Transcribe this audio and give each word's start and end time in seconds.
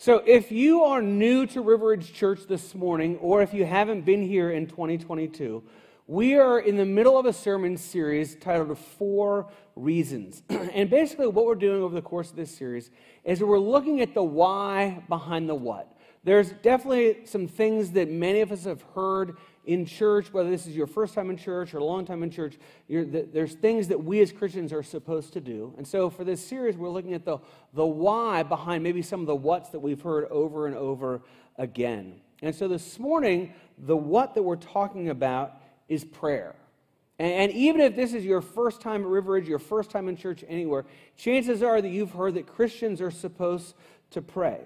So, 0.00 0.22
if 0.24 0.52
you 0.52 0.84
are 0.84 1.02
new 1.02 1.44
to 1.46 1.60
River 1.60 1.88
Ridge 1.88 2.12
Church 2.12 2.46
this 2.46 2.72
morning, 2.72 3.16
or 3.16 3.42
if 3.42 3.52
you 3.52 3.64
haven't 3.64 4.02
been 4.02 4.22
here 4.22 4.52
in 4.52 4.68
2022, 4.68 5.60
we 6.06 6.36
are 6.36 6.60
in 6.60 6.76
the 6.76 6.86
middle 6.86 7.18
of 7.18 7.26
a 7.26 7.32
sermon 7.32 7.76
series 7.76 8.36
titled 8.36 8.78
Four 8.78 9.50
Reasons. 9.74 10.44
and 10.50 10.88
basically, 10.88 11.26
what 11.26 11.46
we're 11.46 11.56
doing 11.56 11.82
over 11.82 11.96
the 11.96 12.00
course 12.00 12.30
of 12.30 12.36
this 12.36 12.56
series 12.56 12.92
is 13.24 13.42
we're 13.42 13.58
looking 13.58 14.00
at 14.00 14.14
the 14.14 14.22
why 14.22 15.02
behind 15.08 15.48
the 15.48 15.56
what. 15.56 15.98
There's 16.22 16.52
definitely 16.52 17.24
some 17.24 17.48
things 17.48 17.90
that 17.92 18.08
many 18.08 18.40
of 18.40 18.52
us 18.52 18.66
have 18.66 18.82
heard 18.94 19.36
in 19.68 19.84
church, 19.84 20.32
whether 20.32 20.48
this 20.48 20.66
is 20.66 20.74
your 20.74 20.86
first 20.86 21.12
time 21.12 21.28
in 21.28 21.36
church 21.36 21.74
or 21.74 21.78
a 21.78 21.84
long 21.84 22.06
time 22.06 22.22
in 22.22 22.30
church, 22.30 22.56
there's 22.88 23.52
things 23.52 23.88
that 23.88 24.02
we 24.02 24.18
as 24.20 24.32
Christians 24.32 24.72
are 24.72 24.82
supposed 24.82 25.34
to 25.34 25.42
do. 25.42 25.74
And 25.76 25.86
so 25.86 26.08
for 26.08 26.24
this 26.24 26.44
series, 26.44 26.78
we're 26.78 26.88
looking 26.88 27.12
at 27.12 27.26
the, 27.26 27.36
the 27.74 27.84
why 27.84 28.42
behind 28.42 28.82
maybe 28.82 29.02
some 29.02 29.20
of 29.20 29.26
the 29.26 29.36
what's 29.36 29.68
that 29.68 29.80
we've 29.80 30.00
heard 30.00 30.24
over 30.30 30.66
and 30.66 30.74
over 30.74 31.20
again. 31.58 32.14
And 32.40 32.54
so 32.54 32.66
this 32.66 32.98
morning, 32.98 33.52
the 33.76 33.94
what 33.94 34.34
that 34.34 34.42
we're 34.42 34.56
talking 34.56 35.10
about 35.10 35.60
is 35.86 36.02
prayer. 36.02 36.54
And, 37.18 37.30
and 37.30 37.52
even 37.52 37.82
if 37.82 37.94
this 37.94 38.14
is 38.14 38.24
your 38.24 38.40
first 38.40 38.80
time 38.80 39.02
at 39.02 39.08
River 39.08 39.32
Ridge, 39.32 39.48
your 39.48 39.58
first 39.58 39.90
time 39.90 40.08
in 40.08 40.16
church 40.16 40.42
anywhere, 40.48 40.86
chances 41.18 41.62
are 41.62 41.82
that 41.82 41.90
you've 41.90 42.12
heard 42.12 42.32
that 42.34 42.46
Christians 42.46 43.02
are 43.02 43.10
supposed 43.10 43.74
to 44.12 44.22
pray. 44.22 44.60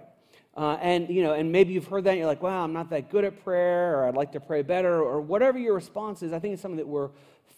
Uh, 0.56 0.77
and 0.83 1.09
you 1.09 1.23
know, 1.23 1.33
and 1.33 1.51
maybe 1.51 1.73
you've 1.73 1.87
heard 1.87 2.05
that 2.05 2.11
and 2.11 2.19
you're 2.19 2.27
like, 2.27 2.42
"Wow, 2.42 2.62
I'm 2.62 2.73
not 2.73 2.91
that 2.91 3.10
good 3.10 3.24
at 3.24 3.43
prayer," 3.43 3.98
or 3.98 4.05
"I'd 4.06 4.15
like 4.15 4.33
to 4.33 4.41
pray 4.41 4.62
better," 4.62 5.02
or 5.02 5.20
whatever 5.20 5.59
your 5.59 5.74
response 5.74 6.23
is. 6.23 6.33
I 6.33 6.38
think 6.38 6.52
it's 6.52 6.62
something 6.62 6.77
that 6.77 6.88
we're 6.88 7.10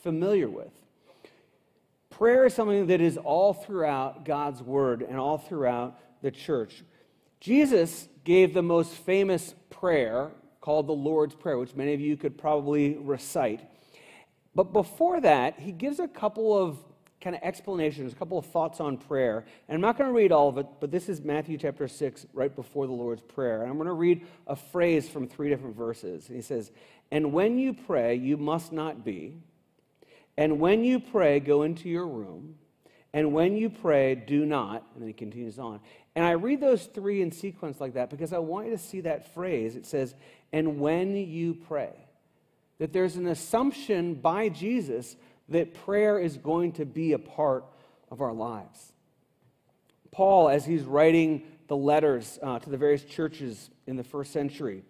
familiar 0.02 0.48
with. 0.48 0.70
Prayer 2.10 2.46
is 2.46 2.54
something 2.54 2.86
that 2.86 3.00
is 3.00 3.16
all 3.16 3.52
throughout 3.52 4.24
God's 4.24 4.62
word 4.62 5.02
and 5.02 5.18
all 5.18 5.38
throughout 5.38 5.98
the 6.22 6.30
church. 6.30 6.84
Jesus 7.40 8.08
gave 8.22 8.54
the 8.54 8.62
most 8.62 8.92
famous 8.92 9.54
prayer 9.70 10.30
called 10.60 10.86
the 10.86 10.92
Lord's 10.92 11.34
Prayer, 11.34 11.58
which 11.58 11.74
many 11.74 11.92
of 11.92 12.00
you 12.00 12.16
could 12.16 12.38
probably 12.38 12.96
recite. 12.96 13.68
But 14.54 14.72
before 14.72 15.20
that, 15.20 15.58
he 15.58 15.72
gives 15.72 15.98
a 15.98 16.06
couple 16.06 16.56
of 16.56 16.78
kind 17.24 17.34
of 17.34 17.42
explanations, 17.42 18.12
a 18.12 18.16
couple 18.16 18.36
of 18.36 18.44
thoughts 18.44 18.80
on 18.80 18.98
prayer. 18.98 19.46
And 19.66 19.74
I'm 19.74 19.80
not 19.80 19.96
going 19.96 20.10
to 20.10 20.14
read 20.14 20.30
all 20.30 20.50
of 20.50 20.58
it, 20.58 20.66
but 20.78 20.90
this 20.90 21.08
is 21.08 21.22
Matthew 21.22 21.56
chapter 21.56 21.88
6, 21.88 22.26
right 22.34 22.54
before 22.54 22.86
the 22.86 22.92
Lord's 22.92 23.22
Prayer. 23.22 23.62
And 23.62 23.70
I'm 23.70 23.78
going 23.78 23.86
to 23.86 23.94
read 23.94 24.26
a 24.46 24.54
phrase 24.54 25.08
from 25.08 25.26
three 25.26 25.48
different 25.48 25.74
verses. 25.74 26.28
He 26.28 26.42
says, 26.42 26.70
And 27.10 27.32
when 27.32 27.58
you 27.58 27.72
pray, 27.72 28.16
you 28.16 28.36
must 28.36 28.72
not 28.72 29.06
be. 29.06 29.38
And 30.36 30.60
when 30.60 30.84
you 30.84 31.00
pray, 31.00 31.40
go 31.40 31.62
into 31.62 31.88
your 31.88 32.06
room. 32.06 32.56
And 33.14 33.32
when 33.32 33.56
you 33.56 33.70
pray, 33.70 34.14
do 34.16 34.44
not. 34.44 34.84
And 34.92 35.00
then 35.00 35.08
he 35.08 35.14
continues 35.14 35.58
on. 35.58 35.80
And 36.14 36.26
I 36.26 36.32
read 36.32 36.60
those 36.60 36.84
three 36.84 37.22
in 37.22 37.32
sequence 37.32 37.80
like 37.80 37.94
that 37.94 38.10
because 38.10 38.34
I 38.34 38.38
want 38.38 38.66
you 38.66 38.72
to 38.72 38.78
see 38.78 39.00
that 39.00 39.32
phrase. 39.32 39.76
It 39.76 39.86
says, 39.86 40.14
And 40.52 40.78
when 40.78 41.16
you 41.16 41.54
pray. 41.54 41.92
That 42.80 42.92
there's 42.92 43.16
an 43.16 43.28
assumption 43.28 44.14
by 44.14 44.48
Jesus 44.50 45.16
that 45.48 45.74
prayer 45.74 46.18
is 46.18 46.36
going 46.36 46.72
to 46.72 46.84
be 46.84 47.12
a 47.12 47.18
part 47.18 47.64
of 48.10 48.20
our 48.20 48.32
lives. 48.32 48.92
Paul, 50.10 50.48
as 50.48 50.64
he's 50.64 50.82
writing 50.82 51.42
the 51.66 51.76
letters 51.76 52.38
uh, 52.42 52.58
to 52.58 52.70
the 52.70 52.76
various 52.76 53.04
churches 53.04 53.70
in 53.86 53.96
the 53.96 54.04
first 54.04 54.32
century, 54.32 54.82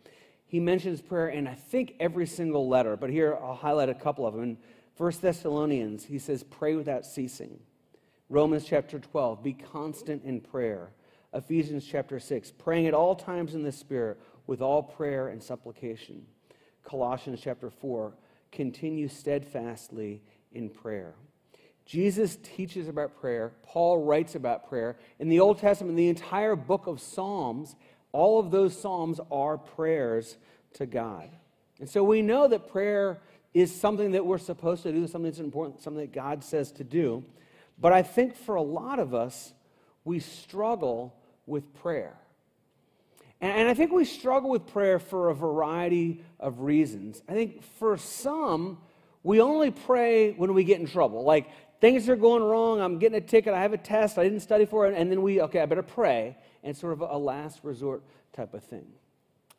he 0.46 0.60
mentions 0.60 1.00
prayer 1.00 1.28
in, 1.28 1.46
I 1.48 1.54
think, 1.54 1.94
every 1.98 2.26
single 2.26 2.68
letter, 2.68 2.96
but 2.96 3.10
here 3.10 3.36
I'll 3.42 3.54
highlight 3.54 3.88
a 3.88 3.94
couple 3.94 4.26
of 4.26 4.34
them. 4.34 4.42
In 4.42 4.58
1 4.96 5.12
Thessalonians, 5.20 6.04
he 6.04 6.18
says, 6.18 6.44
Pray 6.44 6.76
without 6.76 7.04
ceasing. 7.04 7.58
Romans 8.28 8.64
chapter 8.64 8.98
12, 8.98 9.42
be 9.42 9.52
constant 9.52 10.24
in 10.24 10.40
prayer. 10.40 10.90
Ephesians 11.32 11.84
chapter 11.84 12.20
6, 12.20 12.52
praying 12.52 12.86
at 12.86 12.94
all 12.94 13.16
times 13.16 13.54
in 13.54 13.62
the 13.62 13.72
Spirit 13.72 14.20
with 14.46 14.62
all 14.62 14.82
prayer 14.82 15.28
and 15.28 15.42
supplication. 15.42 16.24
Colossians 16.84 17.40
chapter 17.42 17.70
4, 17.70 18.14
continue 18.52 19.08
steadfastly 19.08 20.22
in 20.54 20.70
prayer. 20.70 21.14
Jesus 21.86 22.38
teaches 22.42 22.88
about 22.88 23.20
prayer. 23.20 23.52
Paul 23.62 24.04
writes 24.04 24.34
about 24.34 24.68
prayer. 24.68 24.96
In 25.18 25.28
the 25.28 25.40
Old 25.40 25.58
Testament, 25.58 25.96
the 25.96 26.08
entire 26.08 26.56
book 26.56 26.86
of 26.86 27.00
Psalms, 27.00 27.76
all 28.12 28.40
of 28.40 28.50
those 28.50 28.78
Psalms 28.78 29.20
are 29.30 29.58
prayers 29.58 30.38
to 30.74 30.86
God. 30.86 31.28
And 31.80 31.88
so 31.88 32.02
we 32.02 32.22
know 32.22 32.48
that 32.48 32.68
prayer 32.68 33.20
is 33.52 33.74
something 33.74 34.12
that 34.12 34.24
we're 34.24 34.38
supposed 34.38 34.82
to 34.84 34.92
do, 34.92 35.06
something 35.06 35.30
that's 35.30 35.38
important, 35.38 35.82
something 35.82 36.00
that 36.00 36.12
God 36.12 36.42
says 36.42 36.72
to 36.72 36.84
do. 36.84 37.24
But 37.78 37.92
I 37.92 38.02
think 38.02 38.36
for 38.36 38.54
a 38.54 38.62
lot 38.62 38.98
of 38.98 39.14
us, 39.14 39.52
we 40.04 40.20
struggle 40.20 41.14
with 41.46 41.74
prayer. 41.74 42.14
And, 43.40 43.68
I 43.68 43.74
think 43.74 43.92
we 43.92 44.06
struggle 44.06 44.48
with 44.48 44.66
prayer 44.66 44.98
for 44.98 45.28
a 45.28 45.34
variety 45.34 46.22
of 46.40 46.60
reasons. 46.60 47.22
I 47.28 47.32
think 47.32 47.62
for 47.62 47.98
some, 47.98 48.78
we 49.24 49.40
only 49.40 49.72
pray 49.72 50.32
when 50.32 50.54
we 50.54 50.62
get 50.62 50.78
in 50.78 50.86
trouble. 50.86 51.24
Like 51.24 51.50
things 51.80 52.08
are 52.08 52.16
going 52.16 52.42
wrong, 52.42 52.80
I'm 52.80 52.98
getting 52.98 53.18
a 53.18 53.20
ticket, 53.20 53.52
I 53.52 53.62
have 53.62 53.72
a 53.72 53.78
test, 53.78 54.18
I 54.18 54.22
didn't 54.22 54.40
study 54.40 54.66
for 54.66 54.86
it, 54.86 54.94
and 54.96 55.10
then 55.10 55.22
we, 55.22 55.40
okay, 55.40 55.60
I 55.60 55.66
better 55.66 55.82
pray, 55.82 56.36
and 56.62 56.76
sort 56.76 56.92
of 56.92 57.00
a 57.00 57.18
last 57.18 57.60
resort 57.64 58.04
type 58.32 58.54
of 58.54 58.62
thing. 58.62 58.86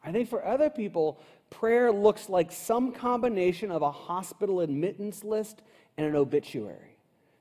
I 0.03 0.11
think 0.11 0.29
for 0.29 0.45
other 0.45 0.69
people, 0.69 1.19
prayer 1.49 1.91
looks 1.91 2.29
like 2.29 2.51
some 2.51 2.91
combination 2.91 3.71
of 3.71 3.81
a 3.81 3.91
hospital 3.91 4.61
admittance 4.61 5.23
list 5.23 5.63
and 5.97 6.05
an 6.05 6.15
obituary. 6.15 6.97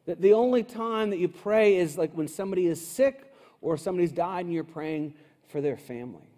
That 0.06 0.20
the 0.20 0.32
only 0.32 0.62
time 0.62 1.10
that 1.10 1.18
you 1.18 1.28
pray 1.28 1.76
is 1.76 1.98
like 1.98 2.12
when 2.12 2.28
somebody 2.28 2.66
is 2.66 2.84
sick 2.84 3.32
or 3.60 3.76
somebody's 3.76 4.12
died 4.12 4.46
and 4.46 4.54
you're 4.54 4.64
praying 4.64 5.14
for 5.48 5.60
their 5.60 5.76
family. 5.76 6.33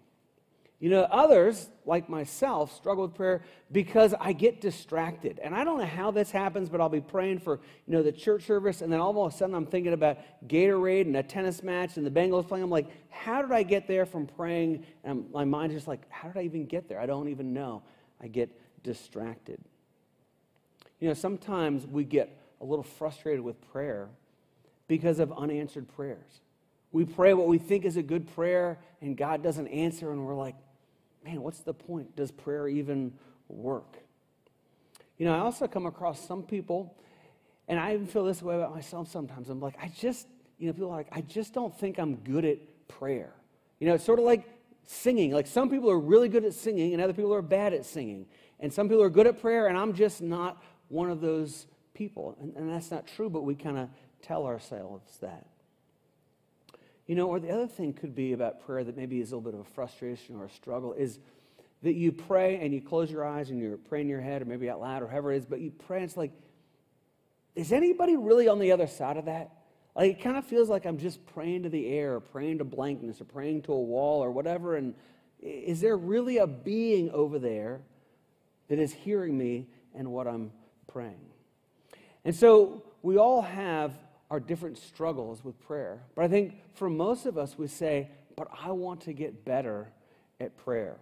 You 0.79 0.91
know, 0.91 1.01
others, 1.03 1.69
like 1.85 2.07
myself, 2.07 2.75
struggle 2.75 3.07
with 3.07 3.15
prayer 3.15 3.41
because 3.71 4.13
I 4.19 4.33
get 4.33 4.61
distracted. 4.61 5.39
And 5.43 5.55
I 5.55 5.63
don't 5.63 5.79
know 5.79 5.85
how 5.85 6.11
this 6.11 6.29
happens, 6.29 6.69
but 6.69 6.79
I'll 6.79 6.87
be 6.87 7.01
praying 7.01 7.39
for, 7.39 7.59
you 7.87 7.93
know, 7.93 8.03
the 8.03 8.11
church 8.11 8.45
service, 8.45 8.83
and 8.83 8.93
then 8.93 8.99
all 8.99 9.25
of 9.25 9.33
a 9.33 9.35
sudden 9.35 9.55
I'm 9.55 9.65
thinking 9.65 9.93
about 9.93 10.19
Gatorade 10.47 11.07
and 11.07 11.17
a 11.17 11.23
tennis 11.23 11.63
match 11.63 11.97
and 11.97 12.05
the 12.05 12.11
Bengals 12.11 12.47
playing. 12.47 12.63
I'm 12.63 12.69
like, 12.69 12.89
how 13.09 13.41
did 13.41 13.51
I 13.51 13.63
get 13.63 13.87
there 13.87 14.05
from 14.05 14.27
praying? 14.27 14.85
And 15.03 15.31
my 15.31 15.45
mind's 15.45 15.73
just 15.73 15.87
like, 15.87 16.01
how 16.11 16.27
did 16.27 16.37
I 16.37 16.43
even 16.43 16.67
get 16.67 16.87
there? 16.87 16.99
I 16.99 17.07
don't 17.07 17.29
even 17.29 17.53
know. 17.53 17.81
I 18.21 18.27
get 18.27 18.51
distracted. 18.83 19.59
You 20.99 21.07
know, 21.07 21.15
sometimes 21.15 21.87
we 21.87 22.03
get 22.03 22.29
a 22.61 22.65
little 22.65 22.83
frustrated 22.83 23.41
with 23.41 23.59
prayer 23.71 24.09
because 24.87 25.17
of 25.19 25.31
unanswered 25.31 25.87
prayers. 25.87 26.41
We 26.97 27.05
pray 27.05 27.35
what 27.35 27.45
we 27.45 27.59
think 27.59 27.85
is 27.85 27.95
a 27.95 28.01
good 28.01 28.33
prayer, 28.33 28.79
and 29.01 29.15
God 29.15 29.43
doesn't 29.43 29.67
answer, 29.67 30.11
and 30.11 30.25
we're 30.25 30.33
like, 30.33 30.55
man, 31.23 31.43
what's 31.43 31.59
the 31.59 31.71
point? 31.71 32.15
Does 32.15 32.31
prayer 32.31 32.67
even 32.67 33.13
work? 33.47 33.97
You 35.19 35.27
know, 35.27 35.35
I 35.35 35.37
also 35.41 35.67
come 35.67 35.85
across 35.85 36.19
some 36.27 36.41
people, 36.41 36.97
and 37.67 37.79
I 37.79 37.93
even 37.93 38.07
feel 38.07 38.25
this 38.25 38.41
way 38.41 38.55
about 38.55 38.73
myself 38.73 39.11
sometimes. 39.11 39.47
I'm 39.47 39.59
like, 39.59 39.75
I 39.79 39.89
just, 39.95 40.25
you 40.57 40.65
know, 40.65 40.73
people 40.73 40.89
are 40.89 40.97
like, 40.97 41.09
I 41.11 41.21
just 41.21 41.53
don't 41.53 41.77
think 41.77 41.99
I'm 41.99 42.15
good 42.15 42.45
at 42.45 42.57
prayer. 42.87 43.31
You 43.79 43.87
know, 43.87 43.93
it's 43.93 44.03
sort 44.03 44.17
of 44.17 44.25
like 44.25 44.49
singing. 44.87 45.33
Like 45.33 45.45
some 45.45 45.69
people 45.69 45.91
are 45.91 45.99
really 45.99 46.29
good 46.29 46.45
at 46.45 46.55
singing, 46.55 46.93
and 46.93 47.01
other 47.03 47.13
people 47.13 47.31
are 47.31 47.43
bad 47.43 47.75
at 47.75 47.85
singing. 47.85 48.25
And 48.59 48.73
some 48.73 48.89
people 48.89 49.03
are 49.03 49.11
good 49.11 49.27
at 49.27 49.39
prayer, 49.39 49.67
and 49.67 49.77
I'm 49.77 49.93
just 49.93 50.19
not 50.19 50.63
one 50.87 51.11
of 51.11 51.21
those 51.21 51.67
people. 51.93 52.35
And, 52.41 52.55
and 52.55 52.73
that's 52.73 52.89
not 52.89 53.05
true, 53.05 53.29
but 53.29 53.43
we 53.43 53.53
kind 53.53 53.77
of 53.77 53.89
tell 54.23 54.47
ourselves 54.47 55.19
that. 55.21 55.45
You 57.07 57.15
know, 57.15 57.27
or 57.27 57.39
the 57.39 57.49
other 57.49 57.67
thing 57.67 57.93
could 57.93 58.13
be 58.13 58.33
about 58.33 58.65
prayer 58.65 58.83
that 58.83 58.97
maybe 58.97 59.21
is 59.21 59.31
a 59.31 59.35
little 59.37 59.51
bit 59.51 59.59
of 59.59 59.65
a 59.65 59.69
frustration 59.71 60.35
or 60.35 60.45
a 60.45 60.49
struggle 60.49 60.93
is 60.93 61.19
that 61.81 61.93
you 61.93 62.11
pray 62.11 62.57
and 62.57 62.73
you 62.73 62.81
close 62.81 63.09
your 63.09 63.25
eyes 63.25 63.49
and 63.49 63.59
you're 63.61 63.77
praying 63.77 64.07
in 64.07 64.09
your 64.09 64.21
head 64.21 64.41
or 64.41 64.45
maybe 64.45 64.69
out 64.69 64.81
loud 64.81 65.01
or 65.01 65.07
however 65.07 65.31
it 65.31 65.37
is, 65.37 65.45
but 65.45 65.61
you 65.61 65.71
pray 65.71 65.97
and 65.97 66.05
it's 66.05 66.17
like, 66.17 66.31
is 67.55 67.71
anybody 67.71 68.17
really 68.17 68.47
on 68.47 68.59
the 68.59 68.71
other 68.71 68.87
side 68.87 69.15
of 69.15 69.25
that? 69.25 69.51
Like 69.95 70.11
it 70.11 70.21
kind 70.21 70.37
of 70.37 70.45
feels 70.45 70.69
like 70.69 70.85
I'm 70.85 70.97
just 70.97 71.25
praying 71.27 71.63
to 71.63 71.69
the 71.69 71.87
air 71.87 72.15
or 72.15 72.19
praying 72.19 72.57
to 72.59 72.65
blankness 72.65 73.21
or 73.21 73.25
praying 73.25 73.63
to 73.63 73.73
a 73.73 73.81
wall 73.81 74.23
or 74.23 74.29
whatever. 74.29 74.75
And 74.75 74.93
is 75.41 75.79
there 75.79 75.95
really 75.95 76.37
a 76.37 76.47
being 76.47 77.09
over 77.11 77.39
there 77.39 77.81
that 78.67 78.79
is 78.79 78.91
hearing 78.91 79.37
me 79.37 79.67
and 79.95 80.11
what 80.11 80.27
I'm 80.27 80.51
praying? 80.87 81.25
And 82.25 82.35
so 82.35 82.83
we 83.01 83.17
all 83.17 83.41
have 83.41 83.93
our 84.29 84.39
different 84.39 84.77
struggles 84.77 85.43
with 85.43 85.59
prayer. 85.59 86.01
But 86.15 86.25
I 86.25 86.27
think 86.27 86.55
for 86.73 86.89
most 86.89 87.25
of 87.25 87.37
us, 87.37 87.57
we 87.57 87.67
say, 87.67 88.09
but 88.35 88.47
I 88.63 88.71
want 88.71 89.01
to 89.01 89.13
get 89.13 89.45
better 89.45 89.89
at 90.39 90.57
prayer. 90.57 90.97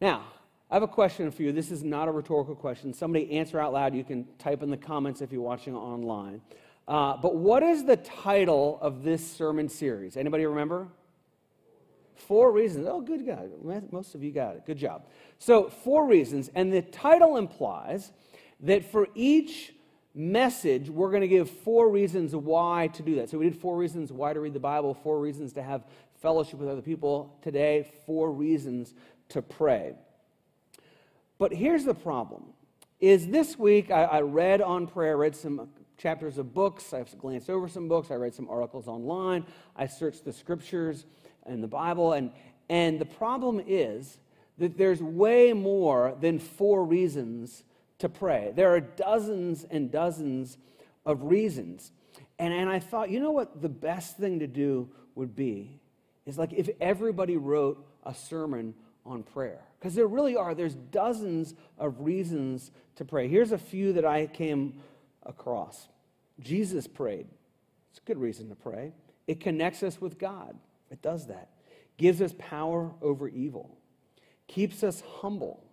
Now, 0.00 0.24
I 0.70 0.74
have 0.74 0.82
a 0.82 0.88
question 0.88 1.30
for 1.30 1.42
you. 1.42 1.50
This 1.50 1.70
is 1.70 1.82
not 1.82 2.08
a 2.08 2.12
rhetorical 2.12 2.54
question. 2.54 2.94
Somebody 2.94 3.32
answer 3.32 3.58
out 3.58 3.72
loud. 3.72 3.94
You 3.94 4.04
can 4.04 4.26
type 4.38 4.62
in 4.62 4.70
the 4.70 4.76
comments 4.76 5.20
if 5.20 5.32
you're 5.32 5.42
watching 5.42 5.74
online. 5.74 6.40
Uh, 6.86 7.16
but 7.16 7.34
what 7.34 7.62
is 7.62 7.84
the 7.84 7.96
title 7.96 8.78
of 8.80 9.02
this 9.02 9.28
sermon 9.28 9.68
series? 9.68 10.16
Anybody 10.16 10.46
remember? 10.46 10.88
Four 12.14 12.52
reasons. 12.52 12.86
Oh, 12.88 13.00
good 13.00 13.26
guy. 13.26 13.46
Most 13.90 14.14
of 14.14 14.22
you 14.22 14.30
got 14.30 14.56
it. 14.56 14.66
Good 14.66 14.78
job. 14.78 15.06
So, 15.38 15.68
four 15.68 16.06
reasons. 16.06 16.50
And 16.54 16.72
the 16.72 16.82
title 16.82 17.36
implies 17.36 18.12
that 18.60 18.84
for 18.84 19.08
each 19.14 19.72
message, 20.14 20.90
we're 20.90 21.10
going 21.10 21.22
to 21.22 21.28
give 21.28 21.48
four 21.48 21.88
reasons 21.88 22.34
why 22.34 22.88
to 22.94 23.02
do 23.02 23.16
that. 23.16 23.30
So 23.30 23.38
we 23.38 23.44
did 23.44 23.56
four 23.56 23.76
reasons 23.76 24.12
why 24.12 24.32
to 24.32 24.40
read 24.40 24.54
the 24.54 24.60
Bible, 24.60 24.94
four 24.94 25.20
reasons 25.20 25.52
to 25.54 25.62
have 25.62 25.84
fellowship 26.20 26.58
with 26.58 26.68
other 26.68 26.82
people. 26.82 27.38
Today, 27.42 27.90
four 28.06 28.32
reasons 28.32 28.94
to 29.30 29.42
pray. 29.42 29.94
But 31.38 31.52
here's 31.52 31.84
the 31.84 31.94
problem 31.94 32.44
is 33.00 33.28
this 33.28 33.58
week 33.58 33.90
I, 33.90 34.04
I 34.04 34.20
read 34.20 34.60
on 34.60 34.86
prayer, 34.86 35.16
read 35.16 35.34
some 35.34 35.70
chapters 35.96 36.38
of 36.38 36.52
books, 36.52 36.92
I've 36.92 37.16
glanced 37.18 37.48
over 37.48 37.68
some 37.68 37.88
books, 37.88 38.10
I 38.10 38.14
read 38.14 38.34
some 38.34 38.48
articles 38.48 38.88
online, 38.88 39.46
I 39.76 39.86
searched 39.86 40.24
the 40.24 40.32
scriptures 40.32 41.06
and 41.46 41.62
the 41.62 41.68
Bible, 41.68 42.12
and, 42.12 42.30
and 42.68 42.98
the 42.98 43.06
problem 43.06 43.62
is 43.66 44.18
that 44.58 44.76
there's 44.76 45.02
way 45.02 45.54
more 45.54 46.14
than 46.20 46.38
four 46.38 46.84
reasons 46.84 47.64
to 48.00 48.08
pray. 48.08 48.52
There 48.54 48.74
are 48.74 48.80
dozens 48.80 49.64
and 49.64 49.90
dozens 49.90 50.58
of 51.06 51.22
reasons. 51.22 51.92
And, 52.38 52.52
and 52.52 52.68
I 52.68 52.78
thought, 52.78 53.10
you 53.10 53.20
know 53.20 53.30
what 53.30 53.62
the 53.62 53.68
best 53.68 54.16
thing 54.16 54.40
to 54.40 54.46
do 54.46 54.88
would 55.14 55.34
be? 55.34 55.80
Is 56.26 56.38
like 56.38 56.52
if 56.52 56.68
everybody 56.80 57.36
wrote 57.36 57.86
a 58.04 58.14
sermon 58.14 58.74
on 59.06 59.22
prayer. 59.22 59.60
Because 59.78 59.94
there 59.94 60.06
really 60.06 60.36
are, 60.36 60.54
there's 60.54 60.74
dozens 60.74 61.54
of 61.78 62.00
reasons 62.00 62.70
to 62.96 63.04
pray. 63.04 63.28
Here's 63.28 63.52
a 63.52 63.58
few 63.58 63.94
that 63.94 64.04
I 64.04 64.26
came 64.26 64.80
across. 65.24 65.88
Jesus 66.38 66.86
prayed. 66.86 67.26
It's 67.90 67.98
a 67.98 68.06
good 68.06 68.18
reason 68.18 68.48
to 68.50 68.54
pray. 68.54 68.92
It 69.26 69.40
connects 69.40 69.82
us 69.82 70.00
with 70.00 70.18
God. 70.18 70.56
It 70.90 71.02
does 71.02 71.26
that. 71.28 71.48
Gives 71.96 72.20
us 72.20 72.34
power 72.38 72.92
over 73.02 73.28
evil. 73.28 73.76
Keeps 74.48 74.82
us 74.82 75.02
humble. 75.20 75.64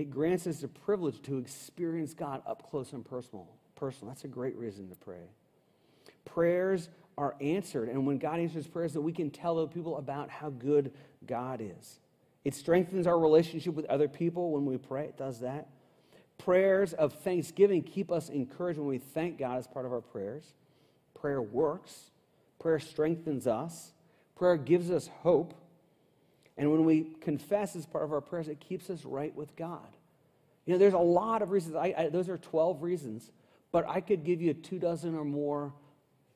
It 0.00 0.10
grants 0.10 0.46
us 0.46 0.60
the 0.60 0.68
privilege 0.68 1.20
to 1.24 1.36
experience 1.36 2.14
God 2.14 2.40
up 2.46 2.70
close 2.70 2.94
and 2.94 3.04
personal. 3.04 3.46
Personal. 3.74 4.08
That's 4.08 4.24
a 4.24 4.28
great 4.28 4.56
reason 4.56 4.88
to 4.88 4.94
pray. 4.94 5.28
Prayers 6.24 6.88
are 7.18 7.36
answered, 7.38 7.90
and 7.90 8.06
when 8.06 8.16
God 8.16 8.40
answers 8.40 8.66
prayers, 8.66 8.94
that 8.94 9.02
we 9.02 9.12
can 9.12 9.28
tell 9.28 9.58
other 9.58 9.66
people 9.66 9.98
about 9.98 10.30
how 10.30 10.48
good 10.48 10.94
God 11.26 11.60
is. 11.60 12.00
It 12.44 12.54
strengthens 12.54 13.06
our 13.06 13.18
relationship 13.18 13.74
with 13.74 13.84
other 13.90 14.08
people 14.08 14.52
when 14.52 14.64
we 14.64 14.78
pray. 14.78 15.04
It 15.04 15.18
does 15.18 15.40
that. 15.40 15.68
Prayers 16.38 16.94
of 16.94 17.12
thanksgiving 17.12 17.82
keep 17.82 18.10
us 18.10 18.30
encouraged 18.30 18.78
when 18.78 18.88
we 18.88 18.96
thank 18.96 19.36
God 19.36 19.58
as 19.58 19.66
part 19.66 19.84
of 19.84 19.92
our 19.92 20.00
prayers. 20.00 20.54
Prayer 21.12 21.42
works. 21.42 22.10
Prayer 22.58 22.80
strengthens 22.80 23.46
us. 23.46 23.92
Prayer 24.34 24.56
gives 24.56 24.90
us 24.90 25.10
hope. 25.20 25.52
And 26.60 26.70
when 26.70 26.84
we 26.84 27.06
confess 27.22 27.74
as 27.74 27.86
part 27.86 28.04
of 28.04 28.12
our 28.12 28.20
prayers, 28.20 28.46
it 28.46 28.60
keeps 28.60 28.90
us 28.90 29.06
right 29.06 29.34
with 29.34 29.56
God. 29.56 29.88
You 30.66 30.74
know, 30.74 30.78
there's 30.78 30.92
a 30.92 30.98
lot 30.98 31.40
of 31.40 31.52
reasons. 31.52 31.74
I, 31.74 31.94
I, 31.96 32.08
those 32.10 32.28
are 32.28 32.36
12 32.36 32.82
reasons, 32.82 33.30
but 33.72 33.88
I 33.88 34.02
could 34.02 34.24
give 34.24 34.42
you 34.42 34.52
two 34.52 34.78
dozen 34.78 35.14
or 35.14 35.24
more 35.24 35.72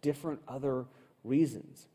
different 0.01 0.41
other 0.49 0.87
reasons. 1.25 1.89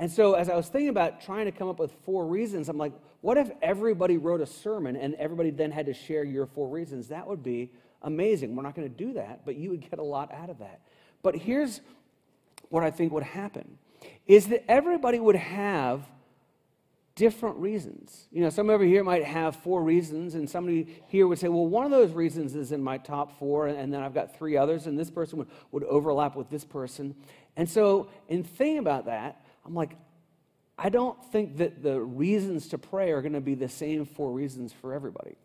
And 0.00 0.10
so, 0.10 0.34
as 0.34 0.50
I 0.50 0.56
was 0.56 0.66
thinking 0.66 0.88
about 0.88 1.20
trying 1.20 1.44
to 1.44 1.52
come 1.52 1.68
up 1.68 1.78
with 1.78 1.92
four 2.04 2.26
reasons, 2.26 2.68
I'm 2.68 2.76
like, 2.76 2.92
what 3.20 3.38
if 3.38 3.52
everybody 3.62 4.18
wrote 4.18 4.40
a 4.40 4.46
sermon 4.46 4.96
and 4.96 5.14
everybody 5.14 5.50
then 5.50 5.70
had 5.70 5.86
to 5.86 5.94
share 5.94 6.24
your 6.24 6.46
four 6.46 6.68
reasons? 6.68 7.06
That 7.06 7.28
would 7.28 7.44
be 7.44 7.70
amazing. 8.02 8.56
We're 8.56 8.64
not 8.64 8.74
going 8.74 8.90
to 8.90 9.04
do 9.04 9.12
that, 9.12 9.46
but 9.46 9.54
you 9.54 9.70
would 9.70 9.88
get 9.88 10.00
a 10.00 10.04
lot 10.04 10.34
out 10.34 10.50
of 10.50 10.58
that. 10.58 10.80
But 11.22 11.36
here's 11.36 11.80
what 12.68 12.82
I 12.82 12.90
think 12.90 13.12
would 13.12 13.22
happen 13.22 13.78
is 14.26 14.48
that 14.48 14.68
everybody 14.68 15.20
would 15.20 15.36
have 15.36 16.02
different 17.16 17.56
reasons. 17.56 18.28
You 18.30 18.42
know, 18.42 18.50
some 18.50 18.68
over 18.68 18.84
here 18.84 19.02
might 19.02 19.24
have 19.24 19.56
four 19.56 19.82
reasons, 19.82 20.34
and 20.34 20.48
somebody 20.48 21.02
here 21.08 21.26
would 21.26 21.38
say, 21.38 21.48
well, 21.48 21.66
one 21.66 21.86
of 21.86 21.90
those 21.90 22.12
reasons 22.12 22.54
is 22.54 22.72
in 22.72 22.82
my 22.82 22.98
top 22.98 23.38
four, 23.38 23.66
and 23.66 23.92
then 23.92 24.02
I've 24.02 24.14
got 24.14 24.36
three 24.36 24.56
others, 24.56 24.86
and 24.86 24.98
this 24.98 25.10
person 25.10 25.38
would, 25.38 25.48
would 25.72 25.84
overlap 25.84 26.36
with 26.36 26.50
this 26.50 26.64
person. 26.64 27.16
And 27.56 27.68
so, 27.68 28.10
in 28.28 28.44
thinking 28.44 28.78
about 28.78 29.06
that, 29.06 29.42
I'm 29.64 29.74
like, 29.74 29.96
I 30.78 30.90
don't 30.90 31.22
think 31.32 31.56
that 31.56 31.82
the 31.82 31.98
reasons 31.98 32.68
to 32.68 32.78
pray 32.78 33.10
are 33.12 33.22
going 33.22 33.32
to 33.32 33.40
be 33.40 33.54
the 33.54 33.68
same 33.68 34.04
four 34.04 34.30
reasons 34.30 34.74
for 34.74 34.92
everybody. 34.92 35.36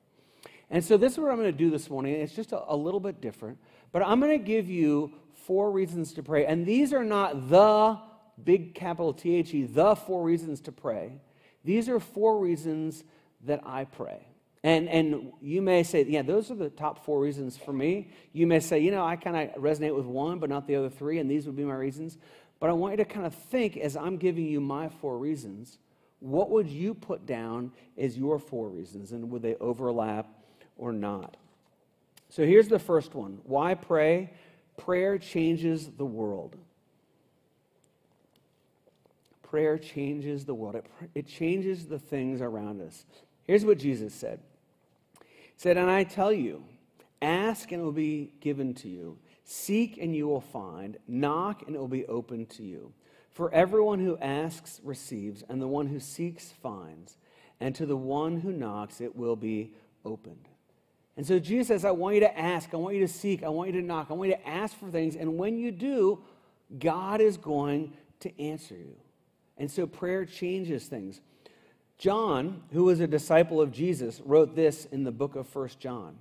And 0.70 0.84
so, 0.84 0.98
this 0.98 1.14
is 1.14 1.20
what 1.20 1.32
I'm 1.32 1.38
going 1.38 1.52
to 1.52 1.58
do 1.58 1.70
this 1.70 1.90
morning. 1.90 2.16
It's 2.16 2.36
just 2.36 2.52
a, 2.52 2.62
a 2.68 2.76
little 2.76 3.00
bit 3.00 3.22
different, 3.22 3.58
but 3.94 4.02
I'm 4.02 4.20
going 4.20 4.38
to 4.38 4.46
give 4.46 4.70
you 4.70 5.14
four 5.46 5.72
reasons 5.72 6.12
to 6.14 6.24
pray. 6.24 6.46
And 6.46 6.66
these 6.66 6.92
are 6.92 7.06
not 7.06 7.50
the 7.50 7.98
big 8.44 8.76
capital 8.76 9.14
T 9.14 9.36
H 9.36 9.54
E, 9.54 9.64
the 9.64 9.96
four 9.96 10.22
reasons 10.22 10.60
to 10.62 10.74
pray. 10.74 11.22
These 11.64 11.90
are 11.90 12.00
four 12.00 12.40
reasons 12.40 13.04
that 13.46 13.62
I 13.66 13.86
pray. 13.86 14.26
And, 14.64 14.88
and 14.90 15.32
you 15.42 15.62
may 15.62 15.82
say, 15.84 16.06
yeah, 16.08 16.22
those 16.22 16.52
are 16.52 16.56
the 16.56 16.70
top 16.70 17.04
four 17.04 17.20
reasons 17.20 17.58
for 17.58 17.74
me. 17.74 18.10
You 18.32 18.46
may 18.46 18.60
say, 18.60 18.80
you 18.80 18.92
know, 18.92 19.04
I 19.04 19.16
kind 19.16 19.36
of 19.36 19.62
resonate 19.62 19.96
with 19.96 20.06
one, 20.06 20.38
but 20.40 20.50
not 20.50 20.68
the 20.68 20.76
other 20.76 20.90
three, 20.90 21.18
and 21.18 21.30
these 21.30 21.48
would 21.48 21.56
be 21.56 21.64
my 21.64 21.74
reasons. 21.74 22.18
But 22.60 22.70
I 22.70 22.74
want 22.74 22.94
you 22.94 22.98
to 22.98 23.06
kind 23.06 23.26
of 23.26 23.34
think 23.34 23.78
as 23.78 23.98
I'm 23.98 24.18
giving 24.18 24.46
you 24.46 24.62
my 24.62 24.90
four 24.90 25.18
reasons, 25.18 25.80
what 26.20 26.52
would 26.52 26.68
you 26.68 26.94
put 26.94 27.26
down 27.26 27.72
as 27.98 28.16
your 28.16 28.38
four 28.38 28.70
reasons, 28.70 29.12
and 29.12 29.32
would 29.32 29.42
they 29.42 29.56
overlap 29.56 30.28
or 30.78 30.94
not? 30.94 31.38
So 32.30 32.46
here's 32.46 32.68
the 32.68 32.80
first 32.80 33.16
one 33.16 33.40
Why 33.44 33.74
pray? 33.74 34.32
Prayer 34.78 35.18
changes 35.18 35.90
the 35.98 36.06
world. 36.06 36.56
Prayer 39.52 39.78
changes 39.78 40.46
the 40.46 40.56
world, 40.56 40.76
it, 40.76 40.86
it 41.14 41.28
changes 41.28 41.86
the 41.86 42.00
things 42.00 42.40
around 42.40 42.82
us. 42.82 43.04
Here's 43.44 43.66
what 43.66 43.80
Jesus 43.80 44.14
said 44.14 44.40
He 45.20 45.28
said, 45.58 45.76
And 45.76 45.92
I 45.92 46.06
tell 46.06 46.32
you, 46.32 46.64
ask 47.22 47.70
and 47.74 47.82
it 47.82 47.84
will 47.84 47.92
be 47.92 48.32
given 48.40 48.74
to 48.76 48.88
you. 48.88 49.18
Seek 49.44 49.98
and 49.98 50.16
you 50.16 50.26
will 50.26 50.40
find. 50.40 50.96
Knock 51.06 51.64
and 51.68 51.76
it 51.76 51.80
will 51.80 51.90
be 51.90 52.06
opened 52.06 52.50
to 52.52 52.64
you. 52.64 52.94
For 53.30 53.54
everyone 53.54 54.00
who 54.00 54.18
asks 54.20 54.80
receives, 54.86 55.44
and 55.50 55.62
the 55.62 55.68
one 55.68 55.88
who 55.88 56.00
seeks 56.00 56.54
finds. 56.64 57.18
And 57.60 57.76
to 57.76 57.86
the 57.86 57.98
one 57.98 58.40
who 58.40 58.54
knocks 58.54 59.02
it 59.02 59.18
will 59.18 59.36
be 59.36 59.74
opened. 60.06 60.48
And 61.18 61.28
so 61.28 61.40
Jesus 61.40 61.68
says, 61.68 61.84
I 61.84 61.92
want 61.92 62.16
you 62.16 62.22
to 62.22 62.40
ask, 62.40 62.74
I 62.74 62.78
want 62.78 62.96
you 62.96 63.06
to 63.06 63.14
seek, 63.14 63.44
I 63.44 63.50
want 63.50 63.74
you 63.74 63.82
to 63.82 63.86
knock, 63.86 64.08
I 64.12 64.14
want 64.14 64.30
you 64.30 64.38
to 64.38 64.48
ask 64.48 64.80
for 64.80 64.90
things. 64.90 65.18
And 65.18 65.38
when 65.38 65.58
you 65.58 65.72
do, 65.72 66.24
God 66.80 67.20
is 67.20 67.36
going 67.36 67.92
to 68.22 68.42
answer 68.42 68.76
you. 68.76 68.96
And 69.62 69.70
so 69.70 69.86
prayer 69.86 70.26
changes 70.26 70.86
things. 70.86 71.22
John, 72.00 72.64
who 72.72 72.86
was 72.86 73.00
a 73.00 73.06
disciple 73.06 73.62
of 73.62 73.72
Jesus, 73.72 74.20
wrote 74.26 74.56
this 74.56 74.86
in 74.86 75.04
the 75.04 75.12
book 75.12 75.36
of 75.36 75.48
First 75.48 75.80
John. 75.80 76.18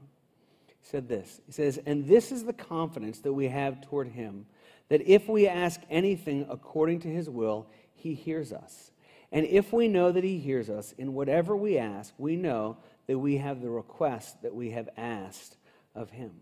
He 0.67 0.75
said 0.83 1.09
this 1.09 1.41
He 1.47 1.53
says, 1.53 1.81
And 1.87 2.07
this 2.07 2.33
is 2.33 2.45
the 2.45 2.53
confidence 2.53 3.21
that 3.21 3.33
we 3.33 3.49
have 3.49 3.81
toward 3.81 4.09
him, 4.09 4.45
that 4.91 5.01
if 5.07 5.27
we 5.27 5.49
ask 5.49 5.81
anything 5.89 6.47
according 6.51 7.01
to 7.01 7.09
his 7.09 7.31
will, 7.31 7.67
he 7.95 8.13
hears 8.13 8.53
us. 8.53 8.91
And 9.33 9.47
if 9.47 9.73
we 9.73 9.89
know 9.89 10.13
that 10.13 10.23
he 10.23 10.39
hears 10.39 10.69
us 10.69 10.93
in 10.99 11.15
whatever 11.15 11.57
we 11.57 11.79
ask, 11.79 12.13
we 12.19 12.37
know 12.37 12.77
that 13.07 13.19
we 13.19 13.39
have 13.39 13.63
the 13.63 13.71
request 13.71 14.43
that 14.43 14.55
we 14.55 14.73
have 14.73 14.91
asked 14.99 15.57
of 15.95 16.11
him 16.11 16.33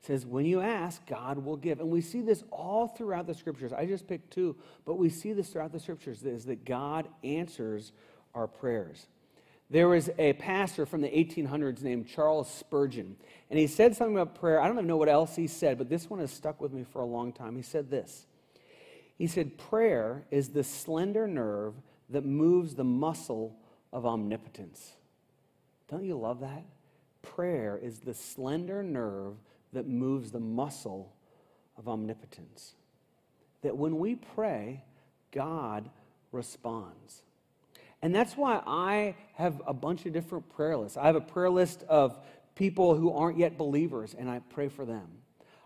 says, 0.00 0.24
when 0.24 0.46
you 0.46 0.60
ask, 0.60 1.04
God 1.06 1.44
will 1.44 1.56
give. 1.56 1.80
And 1.80 1.90
we 1.90 2.00
see 2.00 2.20
this 2.20 2.44
all 2.50 2.88
throughout 2.88 3.26
the 3.26 3.34
scriptures. 3.34 3.72
I 3.72 3.84
just 3.86 4.06
picked 4.06 4.32
two, 4.32 4.56
but 4.84 4.96
we 4.96 5.08
see 5.08 5.32
this 5.32 5.48
throughout 5.48 5.72
the 5.72 5.80
scriptures 5.80 6.22
is 6.24 6.44
that 6.46 6.64
God 6.64 7.08
answers 7.24 7.92
our 8.34 8.46
prayers. 8.46 9.08
There 9.70 9.88
was 9.88 10.08
a 10.18 10.32
pastor 10.34 10.86
from 10.86 11.02
the 11.02 11.08
1800s 11.08 11.82
named 11.82 12.08
Charles 12.08 12.50
Spurgeon, 12.50 13.16
and 13.50 13.58
he 13.58 13.66
said 13.66 13.94
something 13.94 14.16
about 14.16 14.34
prayer. 14.34 14.60
I 14.60 14.66
don't 14.66 14.76
even 14.76 14.86
know 14.86 14.96
what 14.96 15.10
else 15.10 15.36
he 15.36 15.46
said, 15.46 15.76
but 15.76 15.90
this 15.90 16.08
one 16.08 16.20
has 16.20 16.30
stuck 16.30 16.60
with 16.60 16.72
me 16.72 16.84
for 16.84 17.02
a 17.02 17.06
long 17.06 17.32
time. 17.32 17.54
He 17.54 17.62
said 17.62 17.90
this 17.90 18.26
He 19.18 19.26
said, 19.26 19.58
Prayer 19.58 20.24
is 20.30 20.50
the 20.50 20.64
slender 20.64 21.26
nerve 21.26 21.74
that 22.08 22.24
moves 22.24 22.76
the 22.76 22.84
muscle 22.84 23.56
of 23.92 24.06
omnipotence. 24.06 24.92
Don't 25.90 26.04
you 26.04 26.16
love 26.16 26.40
that? 26.40 26.64
Prayer 27.20 27.78
is 27.82 27.98
the 27.98 28.14
slender 28.14 28.82
nerve 28.82 29.34
that 29.72 29.86
moves 29.86 30.30
the 30.30 30.40
muscle 30.40 31.12
of 31.76 31.88
omnipotence. 31.88 32.74
That 33.62 33.76
when 33.76 33.98
we 33.98 34.16
pray, 34.16 34.84
God 35.32 35.90
responds. 36.32 37.22
And 38.02 38.14
that's 38.14 38.36
why 38.36 38.62
I 38.66 39.16
have 39.34 39.60
a 39.66 39.74
bunch 39.74 40.06
of 40.06 40.12
different 40.12 40.48
prayer 40.50 40.76
lists. 40.76 40.96
I 40.96 41.06
have 41.06 41.16
a 41.16 41.20
prayer 41.20 41.50
list 41.50 41.82
of 41.88 42.18
people 42.54 42.96
who 42.96 43.12
aren't 43.12 43.38
yet 43.38 43.58
believers, 43.58 44.14
and 44.18 44.30
I 44.30 44.40
pray 44.50 44.68
for 44.68 44.84
them. 44.84 45.08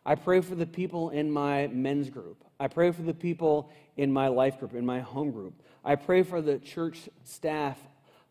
I 0.05 0.15
pray 0.15 0.41
for 0.41 0.55
the 0.55 0.67
people 0.67 1.11
in 1.11 1.31
my 1.31 1.69
men's 1.69 2.11
group. 2.11 2.45
I 2.59 2.69
pray 2.69 2.91
for 2.91 3.03
the 3.03 3.15
people 3.15 3.71
in 3.97 4.13
my 4.13 4.29
life 4.29 4.59
group, 4.59 4.75
in 4.75 4.85
my 4.85 5.01
home 5.01 5.31
group. 5.31 5.63
I 5.85 5.97
pray 5.97 6.23
for 6.23 6.41
the 6.41 6.59
church 6.59 7.09
staff 7.25 7.79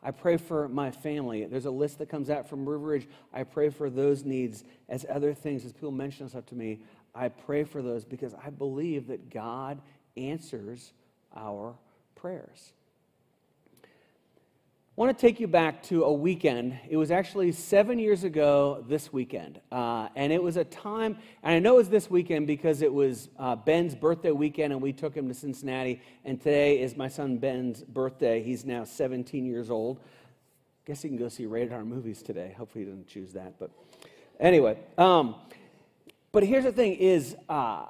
I 0.04 0.12
pray 0.12 0.38
for 0.38 0.68
my 0.68 0.90
family. 0.90 1.46
There's 1.46 1.66
a 1.66 1.72
list 1.72 2.00
that 2.00 2.10
comes 2.10 2.30
out 2.30 2.48
from 2.50 2.68
River 2.68 2.86
Ridge. 2.86 3.08
I 3.34 3.44
pray 3.44 3.70
for 3.70 3.90
those 3.90 4.24
needs 4.26 4.64
as 4.90 5.06
other 5.10 5.34
things. 5.34 5.64
As 5.64 5.74
people 5.74 5.92
mention 5.92 6.28
stuff 6.30 6.46
to 6.48 6.56
me, 6.56 6.80
I 7.14 7.30
pray 7.30 7.64
for 7.64 7.82
those 7.82 8.04
because 8.04 8.34
I 8.34 8.50
believe 8.50 9.08
that 9.08 9.30
God 9.30 9.80
answers 10.18 10.94
our 11.36 11.76
prayers. 12.16 12.74
I 14.98 15.02
want 15.02 15.18
to 15.18 15.22
take 15.26 15.40
you 15.40 15.48
back 15.48 15.84
to 15.84 16.04
a 16.04 16.12
weekend. 16.12 16.78
It 16.90 16.98
was 16.98 17.12
actually 17.12 17.54
seven 17.54 17.98
years 17.98 18.26
ago 18.26 18.84
this 18.90 19.14
weekend. 19.14 19.62
Uh, 19.72 20.10
and 20.18 20.34
it 20.34 20.44
was 20.44 20.58
a 20.58 20.66
time, 20.66 21.18
and 21.44 21.56
I 21.56 21.60
know 21.60 21.76
it 21.76 21.78
was 21.78 21.90
this 21.90 22.10
weekend 22.10 22.46
because 22.46 22.82
it 22.82 22.94
was 22.94 23.30
uh, 23.40 23.56
Ben's 23.56 23.96
birthday 23.96 24.32
weekend, 24.32 24.74
and 24.74 24.82
we 24.82 24.92
took 24.92 25.16
him 25.16 25.30
to 25.30 25.34
Cincinnati. 25.34 26.02
And 26.26 26.42
today 26.42 26.82
is 26.82 26.98
my 26.98 27.08
son 27.08 27.38
Ben's 27.38 27.84
birthday. 27.84 28.44
He's 28.44 28.66
now 28.66 28.84
17 28.84 29.46
years 29.46 29.70
old. 29.70 30.02
Guess 30.86 31.04
he 31.04 31.08
can 31.08 31.18
go 31.18 31.30
see 31.30 31.46
rated 31.46 31.72
R 31.72 31.86
movies 31.86 32.22
today. 32.22 32.54
Hopefully, 32.58 32.84
he 32.84 32.92
doesn't 32.92 33.08
choose 33.08 33.32
that. 33.32 33.58
But 33.60 33.72
anyway, 34.42 34.78
um, 34.98 35.36
but 36.34 36.44
here's 36.44 36.66
the 36.66 36.74
thing: 36.74 36.96
is 36.96 37.38
uh, 37.48 37.86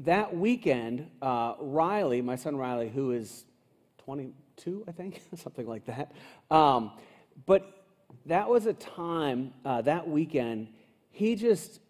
that 0.00 0.36
weekend, 0.36 1.08
uh, 1.22 1.54
Riley, 1.60 2.22
my 2.22 2.34
son 2.34 2.56
Riley, 2.56 2.88
who 2.88 3.12
is 3.12 3.44
20 3.98 4.32
two, 4.56 4.84
I 4.88 4.92
think, 4.92 5.20
something 5.36 5.66
like 5.66 5.86
that. 5.86 6.12
Um, 6.50 6.92
but 7.46 7.84
that 8.26 8.48
was 8.48 8.66
a 8.66 8.72
time, 8.72 9.52
uh, 9.64 9.82
that 9.82 10.08
weekend, 10.08 10.68
he 11.10 11.36
just 11.36 11.80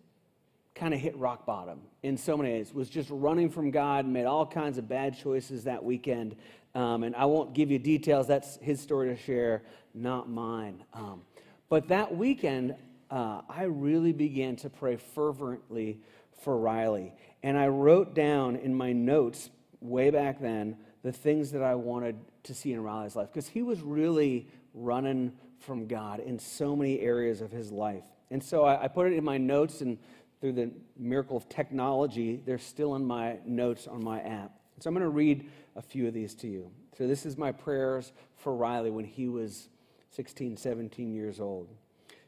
kind 0.75 0.93
of 0.93 1.01
hit 1.01 1.17
rock 1.17 1.47
bottom 1.47 1.81
in 2.03 2.17
so 2.17 2.37
many 2.37 2.53
ways, 2.53 2.75
was 2.75 2.91
just 2.91 3.09
running 3.11 3.49
from 3.49 3.71
God, 3.71 4.07
made 4.07 4.25
all 4.25 4.45
kinds 4.45 4.77
of 4.79 4.89
bad 4.89 5.17
choices 5.17 5.65
that 5.65 5.83
weekend. 5.83 6.37
Um, 6.75 7.05
and 7.05 7.15
I 7.15 7.27
won't 7.27 7.55
give 7.55 7.71
you 7.71 7.79
details, 7.79 8.27
that's 8.27 8.57
his 8.57 8.81
story 8.81 9.09
to 9.09 9.17
share, 9.17 9.63
not 9.95 10.29
mine. 10.29 10.83
Um, 10.93 11.23
but 11.69 11.89
that 11.89 12.17
weekend, 12.17 12.75
uh, 13.11 13.43
I 13.49 13.65
really 13.65 14.13
began 14.13 14.57
to 14.57 14.71
pray 14.71 14.97
fervently 14.97 16.01
for 16.43 16.59
Riley. 16.59 17.13
And 17.43 17.57
I 17.57 17.69
wrote 17.69 18.15
down 18.15 18.57
in 18.57 18.75
my 18.75 18.93
notes 18.93 19.51
way 19.81 20.11
back 20.11 20.41
then 20.41 20.77
the 21.03 21.13
things 21.13 21.53
that 21.53 21.63
I 21.63 21.75
wanted 21.75 22.17
to 22.45 22.55
see 22.55 22.73
in 22.73 22.83
Riley's 22.83 23.17
life 23.17 23.29
because 23.33 23.49
he 23.49 23.63
was 23.63 23.81
really 23.81 24.47
running 24.73 25.33
from 25.59 25.87
God 25.87 26.21
in 26.21 26.39
so 26.39 26.77
many 26.77 27.01
areas 27.01 27.41
of 27.41 27.51
his 27.51 27.73
life. 27.73 28.05
And 28.31 28.43
so 28.43 28.65
I, 28.65 28.85
I, 28.85 28.89
put 28.89 29.07
it 29.07 29.15
in 29.15 29.25
my 29.25 29.39
notes, 29.39 29.81
and 29.81 29.99
through 30.41 30.53
the 30.53 30.71
miracle 30.97 31.37
of 31.37 31.49
technology, 31.49 32.41
they're 32.45 32.59
still 32.59 32.95
in 32.97 33.05
my 33.05 33.39
notes 33.47 33.87
on 33.87 34.03
my 34.03 34.21
app. 34.21 34.53
So 34.81 34.89
I'm 34.89 34.95
going 34.95 35.05
to 35.05 35.11
read 35.11 35.51
a 35.77 35.83
few 35.83 36.07
of 36.07 36.15
these 36.15 36.35
to 36.37 36.49
you. 36.49 36.71
So 36.99 37.07
this 37.07 37.25
is 37.25 37.39
my 37.39 37.53
prayers 37.53 38.13
for 38.37 38.55
Riley 38.55 38.91
when 38.91 39.05
he 39.05 39.29
was 39.29 39.69
16, 40.11 40.57
17 40.57 41.13
years 41.13 41.41
old. 41.41 41.69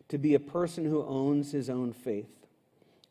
To 0.08 0.18
be 0.18 0.34
a 0.34 0.40
person 0.40 0.84
who 0.84 1.04
owns 1.04 1.52
his 1.52 1.68
own 1.68 1.92
faith. 1.92 2.30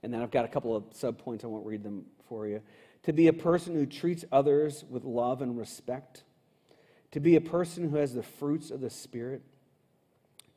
And 0.02 0.14
then 0.14 0.22
I've 0.22 0.32
got 0.32 0.46
a 0.46 0.48
couple 0.48 0.76
of 0.76 0.84
subpoints, 0.92 1.44
I 1.44 1.48
won't 1.48 1.66
read 1.66 1.84
them 1.84 2.06
for 2.28 2.48
you. 2.48 2.62
To 3.04 3.14
be 3.14 3.28
a 3.28 3.34
person 3.34 3.76
who 3.76 3.86
treats 3.86 4.24
others 4.32 4.84
with 4.90 5.04
love 5.04 5.42
and 5.42 5.58
respect 5.58 6.24
to 7.16 7.22
be 7.22 7.38
a 7.38 7.42
person 7.42 7.90
who 7.90 7.96
has 7.96 8.14
the 8.14 8.22
fruits 8.22 8.72
of 8.72 8.82
the 8.82 8.90
Spirit, 8.90 9.42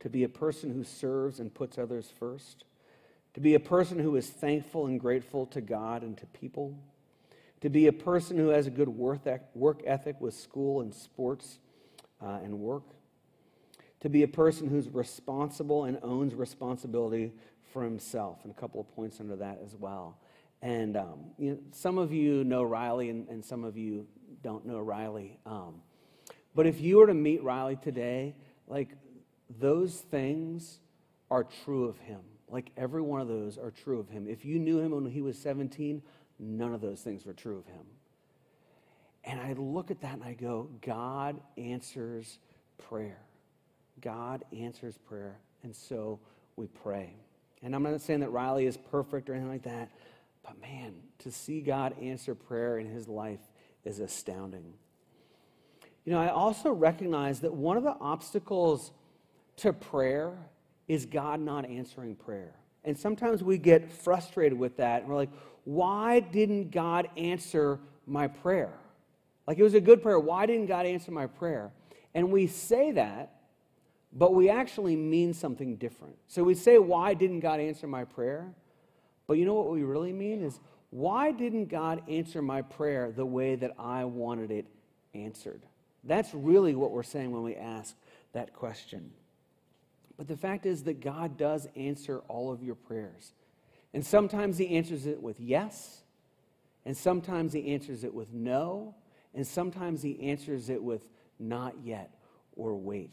to 0.01 0.09
be 0.09 0.25
a 0.25 0.29
person 0.29 0.75
who 0.75 0.83
serves 0.83 1.39
and 1.39 1.55
puts 1.55 1.79
others 1.79 2.13
first, 2.19 2.65
to 3.35 3.41
be 3.41 3.55
a 3.55 3.61
person 3.61 4.01
who 4.01 4.17
is 4.17 4.29
thankful 4.29 4.87
and 4.87 4.99
grateful 4.99 5.47
to 5.47 5.61
God 5.61 6.03
and 6.03 6.19
to 6.19 6.27
people, 6.27 6.77
to 7.61 7.69
be 7.69 7.87
a 7.87 7.93
person 7.93 8.37
who 8.37 8.49
has 8.49 8.67
a 8.67 8.71
good 8.71 8.89
work 8.89 9.83
ethic 9.87 10.17
with 10.21 10.35
school 10.35 10.81
and 10.81 10.93
sports 10.93 11.61
uh, 12.21 12.41
and 12.43 12.59
work, 12.59 12.89
to 14.01 14.09
be 14.09 14.25
a 14.25 14.29
person 14.29 14.69
who's 14.69 14.89
responsible 14.89 15.85
and 15.85 15.97
owns 16.03 16.35
responsibility 16.35 17.31
for 17.73 17.85
himself, 17.85 18.41
and 18.43 18.51
a 18.51 18.61
couple 18.61 18.81
of 18.81 18.93
points 18.97 19.21
under 19.21 19.37
that 19.37 19.61
as 19.65 19.77
well. 19.77 20.19
And 20.61 20.97
um, 20.97 21.21
you 21.39 21.53
know, 21.53 21.59
some 21.71 21.99
of 21.99 22.13
you 22.13 22.43
know 22.43 22.65
Riley, 22.65 23.11
and, 23.11 23.29
and, 23.29 23.45
some 23.45 23.63
of 23.63 23.77
you 23.77 24.09
don't 24.43 24.67
know 24.67 24.81
Riley. 24.81 25.39
Um, 25.47 25.83
but 26.59 26.67
if 26.67 26.81
you 26.81 26.97
were 26.97 27.07
to 27.07 27.15
meet 27.15 27.41
Riley 27.45 27.77
today, 27.77 28.35
like 28.67 28.89
those 29.61 29.95
things 29.95 30.81
are 31.31 31.45
true 31.45 31.85
of 31.85 31.97
him. 31.99 32.19
Like 32.49 32.73
every 32.77 33.01
one 33.01 33.21
of 33.21 33.29
those 33.29 33.59
are 33.59 33.71
true 33.71 34.01
of 34.01 34.09
him. 34.09 34.27
If 34.27 34.45
you 34.45 34.59
knew 34.59 34.81
him 34.81 34.91
when 34.91 35.07
he 35.07 35.23
was 35.23 35.39
17, 35.39 36.03
none 36.41 36.75
of 36.75 36.81
those 36.81 37.01
things 37.01 37.25
were 37.25 37.33
true 37.33 37.59
of 37.59 37.67
him. 37.67 37.85
And 39.23 39.41
I 39.41 39.53
look 39.53 39.93
at 39.93 40.01
that 40.01 40.15
and 40.15 40.25
I 40.25 40.33
go, 40.33 40.69
God 40.85 41.41
answers 41.57 42.41
prayer. 42.77 43.21
God 44.01 44.43
answers 44.53 44.99
prayer. 44.99 45.39
And 45.63 45.77
so 45.77 46.19
we 46.57 46.67
pray. 46.67 47.15
And 47.63 47.73
I'm 47.73 47.85
not 47.85 48.01
saying 48.01 48.19
that 48.19 48.31
Riley 48.31 48.67
is 48.67 48.77
perfect 48.77 49.31
or 49.31 49.35
anything 49.35 49.53
like 49.53 49.63
that, 49.63 49.91
but 50.43 50.61
man, 50.61 50.95
to 51.21 51.31
see 51.31 51.61
God 51.61 51.95
answer 52.03 52.35
prayer 52.35 52.81
in 52.81 52.89
his 52.89 53.07
life 53.07 53.47
is 53.85 54.01
astounding. 54.01 54.73
You 56.09 56.15
know, 56.15 56.21
I 56.23 56.31
also 56.31 56.73
recognize 56.73 57.41
that 57.41 57.53
one 57.53 57.77
of 57.77 57.83
the 57.83 57.95
obstacles 58.01 58.93
to 59.57 59.75
prayer 59.75 60.33
is 60.87 61.05
God 61.05 61.39
not 61.39 61.69
answering 61.69 62.15
prayer. 62.15 62.55
And 62.83 62.97
sometimes 62.97 63.43
we 63.43 63.59
get 63.59 63.93
frustrated 63.93 64.59
with 64.59 64.79
that. 64.79 65.03
And 65.03 65.11
we're 65.11 65.17
like, 65.17 65.29
why 65.65 66.21
didn't 66.21 66.71
God 66.71 67.11
answer 67.19 67.79
my 68.07 68.27
prayer? 68.27 68.73
Like 69.47 69.59
it 69.59 69.63
was 69.63 69.75
a 69.75 69.83
good 69.83 70.03
prayer. 70.03 70.19
Why 70.19 70.47
didn't 70.47 70.65
God 70.65 70.87
answer 70.87 71.11
my 71.11 71.27
prayer? 71.27 71.73
And 72.15 72.33
we 72.33 72.47
say 72.47 72.91
that, 72.93 73.35
but 74.11 74.33
we 74.33 74.49
actually 74.49 74.97
mean 74.97 75.35
something 75.35 75.77
different. 75.77 76.17
So 76.27 76.43
we 76.43 76.55
say, 76.55 76.79
why 76.79 77.13
didn't 77.13 77.41
God 77.41 77.61
answer 77.61 77.87
my 77.87 78.05
prayer? 78.05 78.51
But 79.27 79.35
you 79.35 79.45
know 79.45 79.53
what 79.53 79.71
we 79.71 79.83
really 79.83 80.15
mean 80.15 80.43
is, 80.43 80.59
why 80.89 81.33
didn't 81.33 81.67
God 81.67 82.01
answer 82.09 82.41
my 82.41 82.63
prayer 82.63 83.13
the 83.15 83.27
way 83.27 83.57
that 83.57 83.73
I 83.79 84.07
wanted 84.07 84.51
it 84.51 84.65
answered? 85.13 85.61
That's 86.09 86.33
really 86.33 86.75
what 86.75 86.91
we're 86.91 87.03
saying 87.03 87.31
when 87.31 87.43
we 87.43 87.55
ask 87.55 87.95
that 88.33 88.55
question. 88.55 89.13
But 90.17 90.27
the 90.27 90.37
fact 90.37 90.67
is 90.67 90.85
that 90.85 91.01
God 91.01 91.37
does 91.37 91.69
answer 91.77 92.23
all 92.29 92.51
of 92.51 92.63
your 92.63 92.75
prayers. 92.75 93.33
And 93.95 94.05
sometimes 94.05 94.59
He 94.59 94.71
answers 94.71 95.07
it 95.07 95.23
with 95.23 95.39
yes, 95.39 96.03
and 96.85 96.97
sometimes 96.97 97.53
He 97.53 97.73
answers 97.73 98.05
it 98.05 98.13
with 98.13 98.33
no, 98.33 98.95
and 99.35 99.47
sometimes 99.47 100.03
He 100.03 100.19
answers 100.21 100.71
it 100.71 100.83
with 100.83 101.07
not 101.39 101.75
yet 101.85 102.11
or 102.57 102.75
wait. 102.75 103.13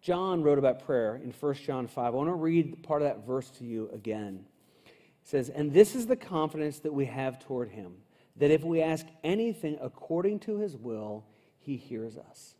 John 0.00 0.42
wrote 0.42 0.58
about 0.58 0.86
prayer 0.86 1.16
in 1.16 1.32
1 1.32 1.54
John 1.54 1.88
5. 1.88 2.04
I 2.04 2.10
want 2.10 2.28
to 2.28 2.34
read 2.34 2.84
part 2.84 3.02
of 3.02 3.08
that 3.08 3.26
verse 3.26 3.50
to 3.58 3.64
you 3.64 3.90
again. 3.92 4.44
It 4.86 5.28
says, 5.28 5.48
And 5.48 5.72
this 5.72 5.96
is 5.96 6.06
the 6.06 6.16
confidence 6.16 6.78
that 6.80 6.94
we 6.94 7.06
have 7.06 7.40
toward 7.40 7.70
Him 7.70 7.96
that 8.38 8.50
if 8.50 8.62
we 8.62 8.82
ask 8.82 9.06
anything 9.24 9.78
according 9.80 10.40
to 10.40 10.58
his 10.58 10.76
will, 10.76 11.24
he 11.58 11.76
hears 11.76 12.16
us. 12.16 12.54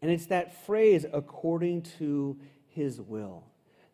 And 0.00 0.10
it's 0.10 0.26
that 0.26 0.64
phrase, 0.64 1.04
according 1.12 1.82
to 1.98 2.38
his 2.68 3.00
will. 3.00 3.44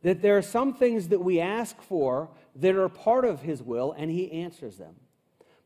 That 0.03 0.21
there 0.21 0.37
are 0.37 0.43
some 0.43 0.75
things 0.75 1.09
that 1.09 1.21
we 1.21 1.41
ask 1.41 1.81
for 1.81 2.29
that 2.57 2.77
are 2.77 2.89
part 2.89 3.25
of 3.25 3.41
his 3.41 3.63
will, 3.63 3.95
and 3.97 4.11
he 4.11 4.31
answers 4.31 4.77
them. 4.77 4.95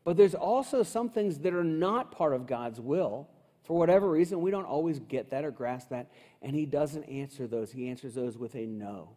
But 0.05 0.15
there's 0.15 0.33
also 0.35 0.81
some 0.81 1.09
things 1.09 1.39
that 1.39 1.53
are 1.53 1.63
not 1.63 2.11
part 2.11 2.33
of 2.33 2.47
God's 2.47 2.79
will. 2.79 3.27
For 3.63 3.77
whatever 3.77 4.09
reason, 4.09 4.41
we 4.41 4.49
don't 4.49 4.65
always 4.65 4.99
get 4.99 5.29
that 5.31 5.43
or 5.43 5.51
grasp 5.51 5.89
that, 5.89 6.09
and 6.41 6.55
he 6.55 6.65
doesn't 6.65 7.03
answer 7.03 7.45
those. 7.45 7.71
He 7.71 7.89
answers 7.89 8.15
those 8.15 8.37
with 8.37 8.55
a 8.55 8.65
no, 8.65 9.09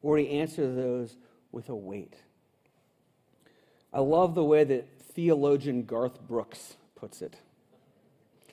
or 0.00 0.16
he 0.16 0.30
answers 0.30 0.76
those 0.76 1.16
with 1.50 1.68
a 1.68 1.74
wait. 1.74 2.14
I 3.92 4.00
love 4.00 4.34
the 4.34 4.44
way 4.44 4.64
that 4.64 4.86
theologian 5.18 5.82
Garth 5.82 6.20
Brooks 6.28 6.76
puts 6.94 7.22
it. 7.22 7.34
He 8.46 8.52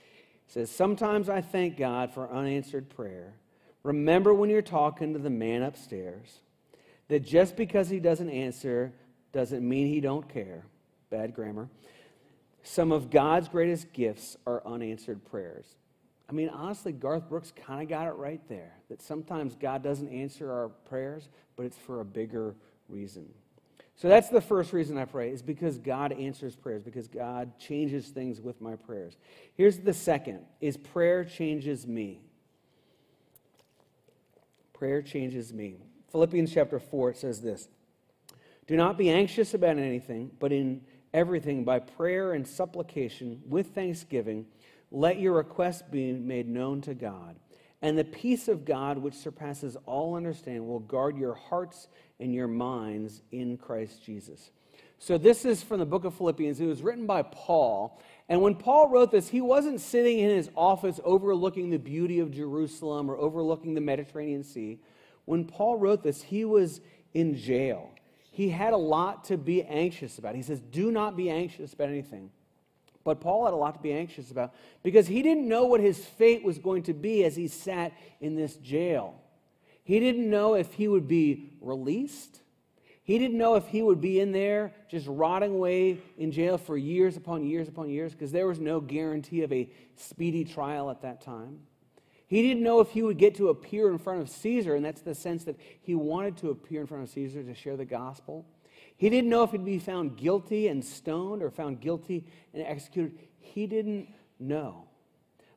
says, 0.51 0.71
Sometimes 0.71 1.29
I 1.29 1.39
thank 1.39 1.77
God 1.77 2.11
for 2.11 2.27
unanswered 2.27 2.89
prayer. 2.89 3.35
Remember 3.83 4.33
when 4.33 4.49
you're 4.49 4.63
talking 4.63 5.13
to 5.13 5.19
the 5.19 5.29
man 5.29 5.61
upstairs 5.61 6.39
that 7.07 7.19
just 7.19 7.55
because 7.55 7.87
he 7.87 7.99
doesn't 7.99 8.31
answer 8.31 8.91
doesn't 9.31 9.61
mean 9.61 9.85
he 9.85 10.01
don't 10.01 10.27
care. 10.27 10.65
Bad 11.11 11.35
grammar. 11.35 11.69
Some 12.63 12.91
of 12.91 13.11
God's 13.11 13.47
greatest 13.47 13.93
gifts 13.93 14.35
are 14.47 14.65
unanswered 14.65 15.23
prayers. 15.23 15.67
I 16.27 16.31
mean, 16.31 16.49
honestly, 16.49 16.93
Garth 16.93 17.29
Brooks 17.29 17.53
kind 17.55 17.83
of 17.83 17.89
got 17.89 18.07
it 18.07 18.15
right 18.15 18.41
there 18.49 18.73
that 18.89 19.03
sometimes 19.03 19.55
God 19.55 19.83
doesn't 19.83 20.09
answer 20.09 20.51
our 20.51 20.69
prayers, 20.69 21.29
but 21.55 21.67
it's 21.67 21.77
for 21.77 22.01
a 22.01 22.05
bigger 22.05 22.55
reason. 22.89 23.29
So 23.97 24.09
that's 24.09 24.29
the 24.29 24.41
first 24.41 24.73
reason 24.73 24.97
I 24.97 25.05
pray, 25.05 25.31
is 25.31 25.41
because 25.41 25.77
God 25.77 26.11
answers 26.11 26.55
prayers, 26.55 26.83
because 26.83 27.07
God 27.07 27.57
changes 27.57 28.09
things 28.09 28.41
with 28.41 28.59
my 28.59 28.75
prayers. 28.75 29.15
Here's 29.55 29.79
the 29.79 29.93
second, 29.93 30.41
is 30.59 30.75
prayer 30.75 31.23
changes 31.23 31.87
me. 31.87 32.21
Prayer 34.73 35.01
changes 35.01 35.53
me. 35.53 35.77
Philippians 36.11 36.53
chapter 36.53 36.79
4, 36.79 37.11
it 37.11 37.17
says 37.17 37.41
this 37.41 37.69
Do 38.67 38.75
not 38.75 38.97
be 38.97 39.09
anxious 39.09 39.53
about 39.53 39.77
anything, 39.77 40.31
but 40.39 40.51
in 40.51 40.81
everything, 41.13 41.63
by 41.63 41.79
prayer 41.79 42.33
and 42.33 42.45
supplication, 42.45 43.41
with 43.47 43.67
thanksgiving, 43.67 44.45
let 44.91 45.19
your 45.19 45.33
requests 45.33 45.83
be 45.83 46.11
made 46.11 46.49
known 46.49 46.81
to 46.81 46.93
God. 46.93 47.37
And 47.85 47.95
the 47.95 48.03
peace 48.03 48.47
of 48.47 48.65
God, 48.65 48.97
which 48.97 49.13
surpasses 49.13 49.77
all 49.85 50.15
understanding, 50.15 50.67
will 50.67 50.79
guard 50.79 51.19
your 51.19 51.35
hearts 51.35 51.87
and 52.19 52.33
your 52.33 52.47
minds 52.47 53.21
in 53.31 53.57
Christ 53.57 54.03
Jesus. 54.03 54.49
So, 54.97 55.19
this 55.19 55.45
is 55.45 55.61
from 55.61 55.77
the 55.77 55.85
book 55.85 56.03
of 56.03 56.15
Philippians. 56.15 56.59
It 56.59 56.65
was 56.65 56.81
written 56.81 57.05
by 57.05 57.21
Paul. 57.21 58.01
And 58.27 58.41
when 58.41 58.55
Paul 58.55 58.89
wrote 58.89 59.11
this, 59.11 59.29
he 59.29 59.39
wasn't 59.39 59.79
sitting 59.81 60.17
in 60.17 60.31
his 60.31 60.49
office 60.55 60.99
overlooking 61.03 61.69
the 61.69 61.77
beauty 61.77 62.17
of 62.17 62.31
Jerusalem 62.31 63.07
or 63.07 63.17
overlooking 63.17 63.75
the 63.75 63.81
Mediterranean 63.81 64.43
Sea. 64.43 64.79
When 65.25 65.45
Paul 65.45 65.77
wrote 65.77 66.01
this, 66.01 66.23
he 66.23 66.43
was 66.43 66.81
in 67.13 67.35
jail. 67.35 67.91
He 68.31 68.49
had 68.49 68.73
a 68.73 68.77
lot 68.77 69.25
to 69.25 69.37
be 69.37 69.61
anxious 69.61 70.17
about. 70.17 70.33
He 70.33 70.41
says, 70.41 70.59
Do 70.59 70.91
not 70.91 71.15
be 71.15 71.29
anxious 71.29 71.73
about 71.73 71.89
anything. 71.89 72.31
But 73.05 73.21
Paul 73.21 73.45
had 73.45 73.53
a 73.53 73.57
lot 73.57 73.75
to 73.75 73.79
be 73.79 73.93
anxious 73.93 74.29
about 74.31 74.53
because 74.83 75.07
he 75.07 75.21
didn't 75.21 75.47
know 75.47 75.65
what 75.65 75.79
his 75.79 76.03
fate 76.03 76.43
was 76.43 76.59
going 76.59 76.83
to 76.83 76.93
be 76.93 77.23
as 77.23 77.37
he 77.37 77.47
sat 77.47 77.93
in 78.19 78.35
this 78.35 78.57
jail. 78.57 79.21
He 79.85 80.01
didn't 80.01 80.29
know 80.29 80.55
if 80.55 80.73
he 80.73 80.89
would 80.89 81.07
be 81.07 81.53
released 81.61 82.41
he 83.05 83.19
didn't 83.19 83.37
know 83.37 83.53
if 83.53 83.67
he 83.67 83.83
would 83.83 84.01
be 84.01 84.19
in 84.19 84.31
there 84.31 84.73
just 84.89 85.05
rotting 85.07 85.51
away 85.51 85.99
in 86.17 86.31
jail 86.31 86.57
for 86.57 86.75
years 86.75 87.15
upon 87.15 87.45
years 87.45 87.67
upon 87.67 87.87
years 87.87 88.13
because 88.13 88.31
there 88.31 88.47
was 88.47 88.59
no 88.59 88.81
guarantee 88.81 89.43
of 89.43 89.53
a 89.53 89.69
speedy 89.95 90.43
trial 90.43 90.89
at 90.89 91.03
that 91.03 91.21
time. 91.21 91.59
He 92.35 92.41
didn't 92.41 92.63
know 92.63 92.79
if 92.79 92.89
he 92.91 93.03
would 93.03 93.17
get 93.17 93.35
to 93.35 93.49
appear 93.49 93.89
in 93.89 93.97
front 93.97 94.21
of 94.21 94.29
Caesar, 94.29 94.75
and 94.75 94.83
that's 94.83 95.01
the 95.01 95.15
sense 95.15 95.43
that 95.45 95.57
he 95.81 95.95
wanted 95.95 96.37
to 96.37 96.49
appear 96.49 96.81
in 96.81 96.87
front 96.87 97.03
of 97.03 97.09
Caesar 97.09 97.43
to 97.43 97.53
share 97.53 97.77
the 97.77 97.85
gospel. 97.85 98.45
He 98.97 99.09
didn't 99.09 99.29
know 99.29 99.43
if 99.43 99.51
he'd 99.51 99.65
be 99.65 99.79
found 99.79 100.17
guilty 100.17 100.67
and 100.67 100.83
stoned 100.83 101.41
or 101.43 101.49
found 101.49 101.81
guilty 101.81 102.25
and 102.53 102.63
executed. 102.63 103.17
He 103.39 103.67
didn't 103.67 104.09
know. 104.39 104.85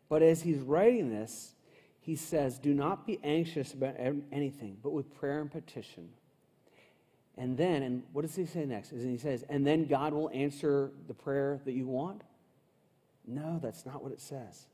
But 0.08 0.22
as 0.22 0.42
he's 0.42 0.58
writing 0.58 1.10
this, 1.10 1.54
he 2.00 2.16
says, 2.16 2.58
Do 2.58 2.74
not 2.74 3.06
be 3.06 3.18
anxious 3.22 3.74
about 3.74 3.96
anything, 4.32 4.78
but 4.82 4.92
with 4.92 5.14
prayer 5.14 5.40
and 5.40 5.50
petition 5.50 6.10
and 7.38 7.56
then, 7.56 7.84
and 7.84 8.02
what 8.12 8.22
does 8.22 8.34
he 8.34 8.44
say 8.46 8.66
next? 8.66 8.92
Is 8.92 9.04
he 9.04 9.16
says, 9.16 9.44
and 9.48 9.64
then 9.64 9.86
God 9.86 10.12
will 10.12 10.28
answer 10.34 10.90
the 11.06 11.14
prayer 11.14 11.60
that 11.64 11.72
you 11.72 11.86
want? 11.86 12.22
No, 13.24 13.60
that's 13.62 13.86
not 13.86 14.02
what 14.02 14.10
it 14.10 14.20
says. 14.20 14.66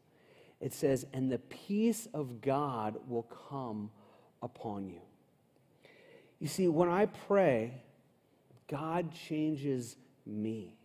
It 0.64 0.72
says, 0.72 1.04
and 1.12 1.30
the 1.30 1.40
peace 1.40 2.08
of 2.14 2.40
God 2.40 2.96
will 3.06 3.28
come 3.50 3.90
upon 4.40 4.88
you. 4.88 5.02
You 6.38 6.48
see, 6.48 6.68
when 6.68 6.88
I 6.88 7.04
pray, 7.04 7.82
God 8.66 9.12
changes 9.12 9.96
me. 10.24 10.78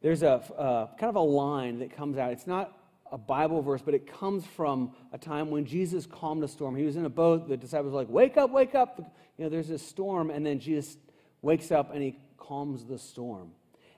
There's 0.00 0.22
a 0.22 0.36
uh, 0.56 0.86
kind 0.96 1.10
of 1.10 1.16
a 1.16 1.20
line 1.20 1.80
that 1.80 1.94
comes 1.94 2.16
out. 2.16 2.32
It's 2.32 2.46
not 2.46 2.72
a 3.12 3.18
Bible 3.18 3.60
verse, 3.60 3.82
but 3.82 3.92
it 3.92 4.10
comes 4.10 4.46
from 4.46 4.92
a 5.12 5.18
time 5.18 5.50
when 5.50 5.66
Jesus 5.66 6.06
calmed 6.06 6.42
a 6.42 6.48
storm. 6.48 6.74
He 6.76 6.84
was 6.84 6.96
in 6.96 7.04
a 7.04 7.10
boat. 7.10 7.50
The 7.50 7.58
disciples 7.58 7.92
were 7.92 7.98
like, 7.98 8.08
Wake 8.08 8.38
up, 8.38 8.50
wake 8.50 8.74
up. 8.74 9.14
You 9.36 9.44
know, 9.44 9.50
there's 9.50 9.68
a 9.68 9.78
storm. 9.78 10.30
And 10.30 10.46
then 10.46 10.60
Jesus 10.60 10.96
wakes 11.42 11.70
up 11.70 11.92
and 11.92 12.02
he 12.02 12.18
calms 12.38 12.86
the 12.86 12.98
storm. 12.98 13.50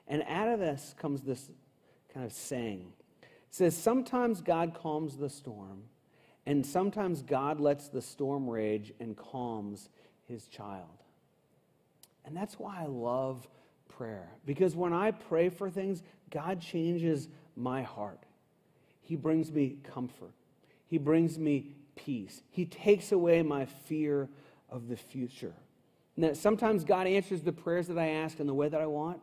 And 0.05 0.21
out 0.27 0.49
of 0.49 0.59
this 0.59 0.93
comes 0.99 1.21
this 1.21 1.49
kind 2.13 2.25
of 2.25 2.33
saying. 2.33 2.91
Says, 3.51 3.75
Sometimes 3.75 4.41
God 4.41 4.73
calms 4.73 5.17
the 5.17 5.29
storm, 5.29 5.83
and 6.45 6.65
sometimes 6.65 7.21
God 7.21 7.59
lets 7.59 7.87
the 7.87 8.01
storm 8.01 8.49
rage 8.49 8.93
and 8.99 9.15
calms 9.15 9.89
his 10.27 10.47
child. 10.47 11.03
And 12.25 12.35
that's 12.35 12.59
why 12.59 12.81
I 12.81 12.85
love 12.85 13.47
prayer. 13.87 14.29
Because 14.45 14.75
when 14.75 14.93
I 14.93 15.11
pray 15.11 15.49
for 15.49 15.69
things, 15.69 16.03
God 16.29 16.61
changes 16.61 17.27
my 17.55 17.81
heart. 17.81 18.23
He 19.01 19.15
brings 19.15 19.51
me 19.51 19.77
comfort. 19.83 20.33
He 20.85 20.97
brings 20.97 21.39
me 21.39 21.75
peace. 21.95 22.43
He 22.49 22.65
takes 22.65 23.11
away 23.11 23.41
my 23.41 23.65
fear 23.65 24.29
of 24.69 24.87
the 24.87 24.95
future. 24.95 25.55
Now, 26.15 26.33
sometimes 26.33 26.83
God 26.83 27.07
answers 27.07 27.41
the 27.41 27.51
prayers 27.51 27.87
that 27.87 27.97
I 27.97 28.07
ask 28.09 28.39
in 28.39 28.47
the 28.47 28.53
way 28.53 28.69
that 28.69 28.81
I 28.81 28.85
want, 28.85 29.21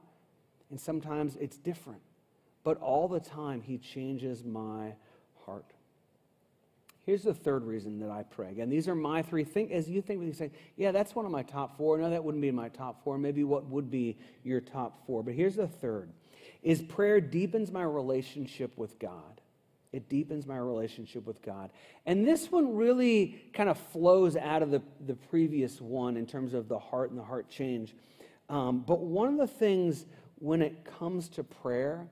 and 0.70 0.80
sometimes 0.80 1.36
it's 1.36 1.56
different. 1.56 2.00
But 2.66 2.80
all 2.80 3.06
the 3.06 3.20
time, 3.20 3.62
He 3.62 3.78
changes 3.78 4.42
my 4.42 4.94
heart. 5.44 5.66
Here's 7.04 7.22
the 7.22 7.32
third 7.32 7.62
reason 7.62 8.00
that 8.00 8.10
I 8.10 8.24
pray. 8.24 8.48
Again, 8.50 8.68
these 8.68 8.88
are 8.88 8.94
my 8.96 9.22
three. 9.22 9.44
Think 9.44 9.70
as 9.70 9.88
you 9.88 10.02
think, 10.02 10.20
you 10.20 10.32
say, 10.32 10.50
"Yeah, 10.74 10.90
that's 10.90 11.14
one 11.14 11.24
of 11.24 11.30
my 11.30 11.44
top 11.44 11.76
four. 11.76 11.96
No, 11.96 12.10
that 12.10 12.24
wouldn't 12.24 12.42
be 12.42 12.50
my 12.50 12.68
top 12.68 13.04
four. 13.04 13.18
Maybe 13.18 13.44
what 13.44 13.66
would 13.66 13.88
be 13.88 14.18
your 14.42 14.60
top 14.60 15.06
four? 15.06 15.22
But 15.22 15.34
here's 15.34 15.54
the 15.54 15.68
third: 15.68 16.10
is 16.64 16.82
prayer 16.82 17.20
deepens 17.20 17.70
my 17.70 17.84
relationship 17.84 18.76
with 18.76 18.98
God. 18.98 19.40
It 19.92 20.08
deepens 20.08 20.44
my 20.44 20.58
relationship 20.58 21.24
with 21.24 21.42
God. 21.42 21.70
And 22.04 22.26
this 22.26 22.50
one 22.50 22.74
really 22.74 23.44
kind 23.52 23.68
of 23.68 23.78
flows 23.78 24.34
out 24.34 24.62
of 24.62 24.72
the, 24.72 24.82
the 25.06 25.14
previous 25.14 25.80
one 25.80 26.16
in 26.16 26.26
terms 26.26 26.52
of 26.52 26.66
the 26.66 26.80
heart 26.80 27.10
and 27.10 27.18
the 27.20 27.24
heart 27.24 27.48
change. 27.48 27.94
Um, 28.48 28.80
but 28.80 29.02
one 29.02 29.28
of 29.28 29.38
the 29.38 29.46
things 29.46 30.06
when 30.40 30.62
it 30.62 30.84
comes 30.84 31.28
to 31.30 31.44
prayer 31.44 32.08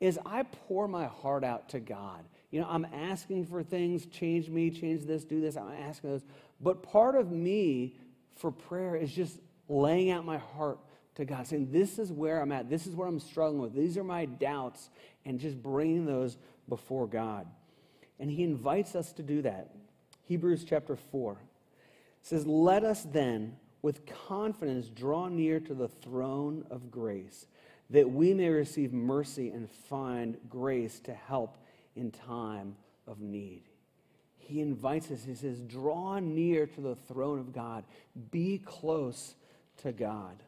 is 0.00 0.18
I 0.24 0.44
pour 0.44 0.86
my 0.86 1.06
heart 1.06 1.44
out 1.44 1.70
to 1.70 1.80
God. 1.80 2.24
You 2.50 2.60
know, 2.60 2.68
I'm 2.70 2.86
asking 2.86 3.46
for 3.46 3.62
things, 3.62 4.06
change 4.06 4.48
me, 4.48 4.70
change 4.70 5.04
this, 5.04 5.24
do 5.24 5.40
this. 5.40 5.56
I'm 5.56 5.72
asking 5.72 6.10
those. 6.10 6.24
But 6.60 6.82
part 6.82 7.16
of 7.16 7.30
me 7.30 7.96
for 8.36 8.50
prayer 8.50 8.96
is 8.96 9.12
just 9.12 9.38
laying 9.68 10.10
out 10.10 10.24
my 10.24 10.38
heart 10.38 10.78
to 11.16 11.24
God, 11.24 11.46
saying, 11.46 11.70
This 11.72 11.98
is 11.98 12.12
where 12.12 12.40
I'm 12.40 12.52
at. 12.52 12.70
This 12.70 12.86
is 12.86 12.94
where 12.94 13.08
I'm 13.08 13.20
struggling 13.20 13.60
with. 13.60 13.74
These 13.74 13.98
are 13.98 14.04
my 14.04 14.24
doubts, 14.24 14.88
and 15.24 15.38
just 15.38 15.62
bringing 15.62 16.06
those 16.06 16.38
before 16.68 17.06
God. 17.06 17.46
And 18.20 18.30
he 18.30 18.44
invites 18.44 18.94
us 18.94 19.12
to 19.14 19.22
do 19.22 19.42
that. 19.42 19.70
Hebrews 20.24 20.64
chapter 20.64 20.96
4 20.96 21.38
says, 22.22 22.46
Let 22.46 22.84
us 22.84 23.02
then 23.02 23.56
with 23.82 24.06
confidence 24.28 24.88
draw 24.88 25.28
near 25.28 25.60
to 25.60 25.74
the 25.74 25.88
throne 25.88 26.64
of 26.70 26.90
grace, 26.90 27.46
that 27.90 28.10
we 28.10 28.34
may 28.34 28.48
receive 28.48 28.92
mercy 28.92 29.50
and 29.50 29.70
find 29.70 30.36
grace 30.48 31.00
to 31.00 31.14
help 31.14 31.56
in 31.96 32.10
time 32.10 32.76
of 33.06 33.20
need. 33.20 33.62
He 34.36 34.60
invites 34.60 35.10
us, 35.10 35.24
he 35.24 35.34
says, 35.34 35.60
Draw 35.60 36.20
near 36.20 36.66
to 36.66 36.80
the 36.80 36.94
throne 36.94 37.38
of 37.38 37.52
God, 37.52 37.84
be 38.30 38.58
close 38.58 39.34
to 39.82 39.92
God. 39.92 40.42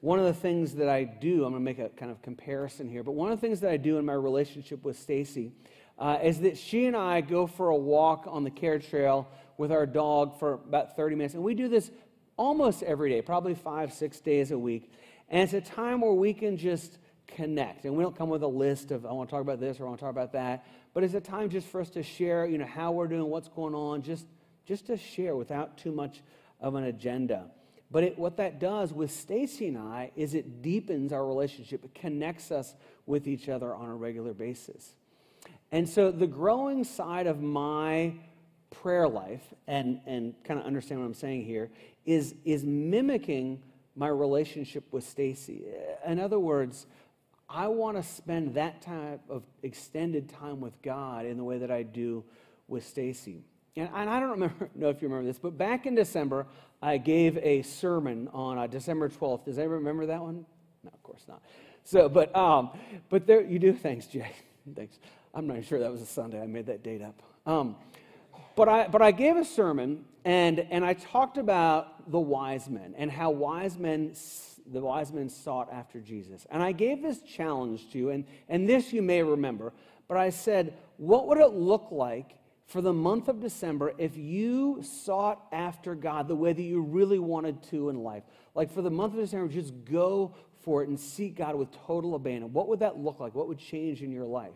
One 0.00 0.18
of 0.18 0.24
the 0.24 0.32
things 0.32 0.74
that 0.76 0.88
I 0.88 1.04
do, 1.04 1.44
I'm 1.44 1.52
going 1.52 1.54
to 1.54 1.60
make 1.60 1.78
a 1.78 1.90
kind 1.90 2.10
of 2.10 2.22
comparison 2.22 2.88
here, 2.88 3.02
but 3.02 3.12
one 3.12 3.30
of 3.30 3.38
the 3.38 3.46
things 3.46 3.60
that 3.60 3.70
I 3.70 3.76
do 3.76 3.98
in 3.98 4.06
my 4.06 4.14
relationship 4.14 4.82
with 4.82 4.98
Stacy 4.98 5.52
uh, 5.98 6.18
is 6.22 6.40
that 6.40 6.56
she 6.56 6.86
and 6.86 6.96
I 6.96 7.20
go 7.20 7.46
for 7.46 7.68
a 7.68 7.76
walk 7.76 8.24
on 8.26 8.42
the 8.42 8.50
care 8.50 8.78
trail 8.78 9.28
with 9.58 9.70
our 9.70 9.84
dog 9.84 10.38
for 10.38 10.54
about 10.54 10.96
30 10.96 11.16
minutes. 11.16 11.34
And 11.34 11.42
we 11.42 11.54
do 11.54 11.68
this 11.68 11.90
almost 12.38 12.82
every 12.82 13.10
day, 13.10 13.20
probably 13.20 13.54
five, 13.54 13.92
six 13.92 14.18
days 14.18 14.50
a 14.50 14.58
week. 14.58 14.90
And 15.30 15.42
it's 15.42 15.52
a 15.52 15.60
time 15.60 16.00
where 16.00 16.12
we 16.12 16.34
can 16.34 16.56
just 16.56 16.98
connect. 17.28 17.84
And 17.84 17.96
we 17.96 18.02
don't 18.02 18.16
come 18.16 18.28
with 18.28 18.42
a 18.42 18.48
list 18.48 18.90
of, 18.90 19.06
I 19.06 19.12
want 19.12 19.28
to 19.28 19.34
talk 19.34 19.42
about 19.42 19.60
this 19.60 19.78
or 19.78 19.84
I 19.84 19.88
want 19.88 20.00
to 20.00 20.04
talk 20.04 20.10
about 20.10 20.32
that. 20.32 20.66
But 20.92 21.04
it's 21.04 21.14
a 21.14 21.20
time 21.20 21.50
just 21.50 21.68
for 21.68 21.80
us 21.80 21.90
to 21.90 22.02
share, 22.02 22.46
you 22.46 22.58
know, 22.58 22.66
how 22.66 22.92
we're 22.92 23.06
doing, 23.06 23.24
what's 23.30 23.48
going 23.48 23.74
on, 23.74 24.02
just, 24.02 24.26
just 24.66 24.86
to 24.88 24.96
share 24.96 25.36
without 25.36 25.78
too 25.78 25.92
much 25.92 26.20
of 26.60 26.74
an 26.74 26.84
agenda. 26.84 27.46
But 27.92 28.04
it, 28.04 28.18
what 28.18 28.36
that 28.36 28.60
does 28.60 28.92
with 28.92 29.10
Stacy 29.12 29.68
and 29.68 29.78
I 29.78 30.10
is 30.16 30.34
it 30.34 30.62
deepens 30.62 31.12
our 31.12 31.24
relationship. 31.24 31.84
It 31.84 31.94
connects 31.94 32.50
us 32.50 32.74
with 33.06 33.26
each 33.26 33.48
other 33.48 33.74
on 33.74 33.88
a 33.88 33.94
regular 33.94 34.32
basis. 34.32 34.94
And 35.72 35.88
so 35.88 36.10
the 36.10 36.26
growing 36.26 36.84
side 36.84 37.26
of 37.26 37.40
my 37.40 38.14
prayer 38.70 39.08
life, 39.08 39.42
and, 39.66 40.00
and 40.06 40.34
kind 40.44 40.58
of 40.58 40.66
understand 40.66 41.00
what 41.00 41.06
I'm 41.06 41.14
saying 41.14 41.44
here, 41.44 41.70
is, 42.04 42.34
is 42.44 42.64
mimicking 42.64 43.62
my 43.96 44.08
relationship 44.08 44.84
with 44.92 45.04
Stacy. 45.04 45.64
In 46.06 46.20
other 46.20 46.38
words, 46.38 46.86
I 47.48 47.66
want 47.66 47.96
to 47.96 48.02
spend 48.02 48.54
that 48.54 48.80
type 48.82 49.20
of 49.28 49.42
extended 49.62 50.28
time 50.28 50.60
with 50.60 50.80
God 50.82 51.26
in 51.26 51.36
the 51.36 51.44
way 51.44 51.58
that 51.58 51.70
I 51.70 51.82
do 51.82 52.24
with 52.68 52.86
Stacy. 52.86 53.42
And, 53.76 53.88
and, 53.94 54.08
I 54.08 54.20
don't 54.20 54.30
remember, 54.30 54.70
know 54.74 54.88
if 54.88 55.02
you 55.02 55.08
remember 55.08 55.26
this, 55.26 55.38
but 55.38 55.58
back 55.58 55.86
in 55.86 55.94
December, 55.94 56.46
I 56.80 56.98
gave 56.98 57.36
a 57.38 57.62
sermon 57.62 58.28
on 58.32 58.58
uh, 58.58 58.66
December 58.66 59.08
12th. 59.08 59.44
Does 59.44 59.58
anyone 59.58 59.78
remember 59.78 60.06
that 60.06 60.20
one? 60.20 60.46
No, 60.84 60.90
of 60.92 61.02
course 61.02 61.24
not. 61.28 61.42
So, 61.84 62.08
but, 62.08 62.34
um, 62.36 62.70
but 63.08 63.26
there, 63.26 63.42
you 63.42 63.58
do. 63.58 63.72
Thanks, 63.72 64.06
Jay. 64.06 64.30
Thanks. 64.76 64.98
I'm 65.34 65.46
not 65.46 65.64
sure 65.64 65.78
that 65.80 65.90
was 65.90 66.02
a 66.02 66.06
Sunday. 66.06 66.40
I 66.40 66.46
made 66.46 66.66
that 66.66 66.82
date 66.82 67.02
up. 67.02 67.20
Um, 67.46 67.76
but 68.54 68.68
I, 68.68 68.88
but 68.88 69.02
I 69.02 69.10
gave 69.10 69.36
a 69.36 69.44
sermon 69.44 70.04
and, 70.24 70.60
and 70.70 70.84
I 70.84 70.94
talked 70.94 71.38
about 71.38 72.10
the 72.10 72.20
wise 72.20 72.68
men 72.68 72.94
and 72.96 73.10
how 73.10 73.30
wise 73.30 73.78
men, 73.78 74.14
the 74.66 74.80
wise 74.80 75.12
men 75.12 75.28
sought 75.28 75.72
after 75.72 76.00
Jesus. 76.00 76.46
And 76.50 76.62
I 76.62 76.72
gave 76.72 77.02
this 77.02 77.20
challenge 77.22 77.90
to 77.92 77.98
you, 77.98 78.10
and, 78.10 78.24
and 78.48 78.68
this 78.68 78.92
you 78.92 79.02
may 79.02 79.22
remember, 79.22 79.72
but 80.08 80.16
I 80.16 80.30
said, 80.30 80.74
what 80.96 81.28
would 81.28 81.38
it 81.38 81.52
look 81.52 81.88
like 81.90 82.40
for 82.70 82.80
the 82.80 82.92
month 82.92 83.26
of 83.26 83.40
December 83.40 83.92
if 83.98 84.16
you 84.16 84.80
sought 84.80 85.44
after 85.50 85.96
God 85.96 86.28
the 86.28 86.36
way 86.36 86.52
that 86.52 86.62
you 86.62 86.80
really 86.80 87.18
wanted 87.18 87.64
to 87.64 87.88
in 87.88 88.04
life. 88.04 88.22
Like 88.54 88.72
for 88.72 88.80
the 88.80 88.90
month 88.90 89.14
of 89.14 89.18
December, 89.18 89.52
just 89.52 89.74
go 89.84 90.36
for 90.62 90.84
it 90.84 90.88
and 90.88 90.98
seek 90.98 91.34
God 91.34 91.56
with 91.56 91.68
total 91.84 92.14
abandon. 92.14 92.52
What 92.52 92.68
would 92.68 92.78
that 92.78 92.96
look 92.96 93.18
like? 93.18 93.34
What 93.34 93.48
would 93.48 93.58
change 93.58 94.02
in 94.02 94.12
your 94.12 94.24
life? 94.24 94.54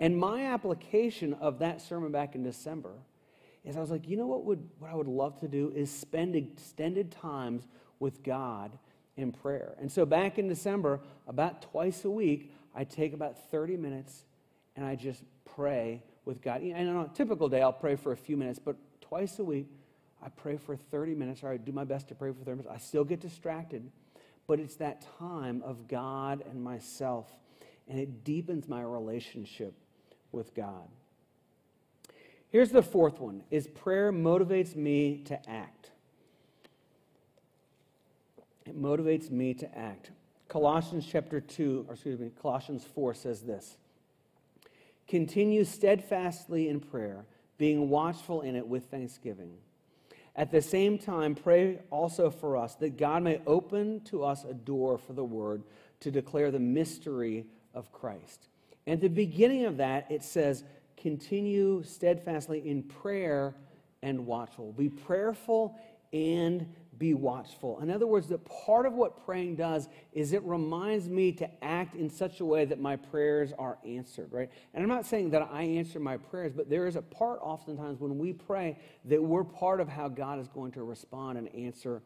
And 0.00 0.16
my 0.16 0.46
application 0.46 1.34
of 1.34 1.58
that 1.58 1.82
sermon 1.82 2.12
back 2.12 2.34
in 2.34 2.42
December 2.42 2.92
is 3.64 3.76
I 3.76 3.80
was 3.80 3.90
like, 3.90 4.08
you 4.08 4.16
know 4.16 4.26
what 4.26 4.44
would 4.44 4.68
what 4.78 4.90
I 4.90 4.94
would 4.94 5.08
love 5.08 5.40
to 5.40 5.48
do 5.48 5.72
is 5.74 5.90
spend 5.90 6.36
extended 6.36 7.10
times 7.10 7.66
with 7.98 8.22
God 8.22 8.78
in 9.16 9.32
prayer. 9.32 9.74
And 9.80 9.90
so 9.90 10.04
back 10.04 10.38
in 10.38 10.48
December, 10.48 11.00
about 11.26 11.62
twice 11.62 12.04
a 12.04 12.10
week, 12.10 12.52
I 12.74 12.84
take 12.84 13.12
about 13.12 13.50
30 13.50 13.76
minutes 13.76 14.24
and 14.76 14.84
I 14.84 14.96
just 14.96 15.22
pray 15.54 16.02
with 16.24 16.42
God. 16.42 16.62
And 16.62 16.88
on 16.88 17.04
a 17.04 17.08
typical 17.14 17.48
day, 17.48 17.62
I'll 17.62 17.72
pray 17.72 17.96
for 17.96 18.12
a 18.12 18.16
few 18.16 18.36
minutes, 18.36 18.58
but 18.58 18.76
twice 19.00 19.38
a 19.38 19.44
week, 19.44 19.68
I 20.22 20.28
pray 20.30 20.56
for 20.56 20.74
30 20.74 21.14
minutes, 21.14 21.42
or 21.42 21.50
I 21.50 21.58
do 21.58 21.70
my 21.70 21.84
best 21.84 22.08
to 22.08 22.14
pray 22.14 22.32
for 22.32 22.42
30 22.44 22.58
minutes. 22.58 22.68
I 22.74 22.78
still 22.78 23.04
get 23.04 23.20
distracted, 23.20 23.90
but 24.46 24.58
it's 24.58 24.76
that 24.76 25.06
time 25.18 25.62
of 25.62 25.86
God 25.86 26.42
and 26.50 26.64
myself, 26.64 27.30
and 27.88 28.00
it 28.00 28.24
deepens 28.24 28.66
my 28.66 28.82
relationship 28.82 29.74
with 30.32 30.54
God. 30.54 30.88
Here's 32.54 32.70
the 32.70 32.84
fourth 32.84 33.18
one 33.18 33.42
is 33.50 33.66
prayer 33.66 34.12
motivates 34.12 34.76
me 34.76 35.22
to 35.24 35.50
act. 35.50 35.90
It 38.64 38.80
motivates 38.80 39.28
me 39.28 39.54
to 39.54 39.76
act. 39.76 40.12
Colossians 40.46 41.04
chapter 41.04 41.40
2, 41.40 41.86
or 41.88 41.94
excuse 41.94 42.20
me, 42.20 42.30
Colossians 42.40 42.84
4 42.94 43.12
says 43.14 43.40
this. 43.40 43.76
Continue 45.08 45.64
steadfastly 45.64 46.68
in 46.68 46.78
prayer, 46.78 47.24
being 47.58 47.88
watchful 47.88 48.42
in 48.42 48.54
it 48.54 48.68
with 48.68 48.84
thanksgiving. 48.84 49.54
At 50.36 50.52
the 50.52 50.62
same 50.62 50.96
time, 50.96 51.34
pray 51.34 51.80
also 51.90 52.30
for 52.30 52.56
us 52.56 52.76
that 52.76 52.96
God 52.96 53.24
may 53.24 53.40
open 53.48 54.00
to 54.02 54.22
us 54.22 54.44
a 54.44 54.54
door 54.54 54.96
for 54.96 55.12
the 55.12 55.24
word 55.24 55.64
to 55.98 56.12
declare 56.12 56.52
the 56.52 56.60
mystery 56.60 57.46
of 57.74 57.90
Christ. 57.90 58.46
And 58.86 58.94
at 58.94 59.00
the 59.00 59.08
beginning 59.08 59.64
of 59.64 59.78
that, 59.78 60.08
it 60.08 60.22
says, 60.22 60.62
continue 60.96 61.82
steadfastly 61.82 62.68
in 62.68 62.82
prayer 62.82 63.54
and 64.02 64.26
watchful. 64.26 64.72
Be 64.72 64.88
prayerful 64.88 65.78
and 66.12 66.72
be 66.98 67.14
watchful. 67.14 67.80
In 67.80 67.90
other 67.90 68.06
words, 68.06 68.28
that 68.28 68.44
part 68.44 68.86
of 68.86 68.92
what 68.92 69.24
praying 69.24 69.56
does 69.56 69.88
is 70.12 70.32
it 70.32 70.42
reminds 70.44 71.08
me 71.08 71.32
to 71.32 71.64
act 71.64 71.96
in 71.96 72.08
such 72.08 72.40
a 72.40 72.44
way 72.44 72.64
that 72.64 72.80
my 72.80 72.96
prayers 72.96 73.52
are 73.58 73.78
answered, 73.84 74.28
right? 74.30 74.48
And 74.72 74.82
I'm 74.82 74.88
not 74.88 75.06
saying 75.06 75.30
that 75.30 75.48
I 75.50 75.62
answer 75.62 75.98
my 75.98 76.16
prayers, 76.16 76.52
but 76.54 76.70
there 76.70 76.86
is 76.86 76.96
a 76.96 77.02
part 77.02 77.40
oftentimes 77.42 77.98
when 78.00 78.18
we 78.18 78.32
pray 78.32 78.78
that 79.06 79.22
we're 79.22 79.44
part 79.44 79.80
of 79.80 79.88
how 79.88 80.08
God 80.08 80.38
is 80.38 80.48
going 80.48 80.72
to 80.72 80.84
respond 80.84 81.38
and 81.38 81.52
answer 81.54 82.02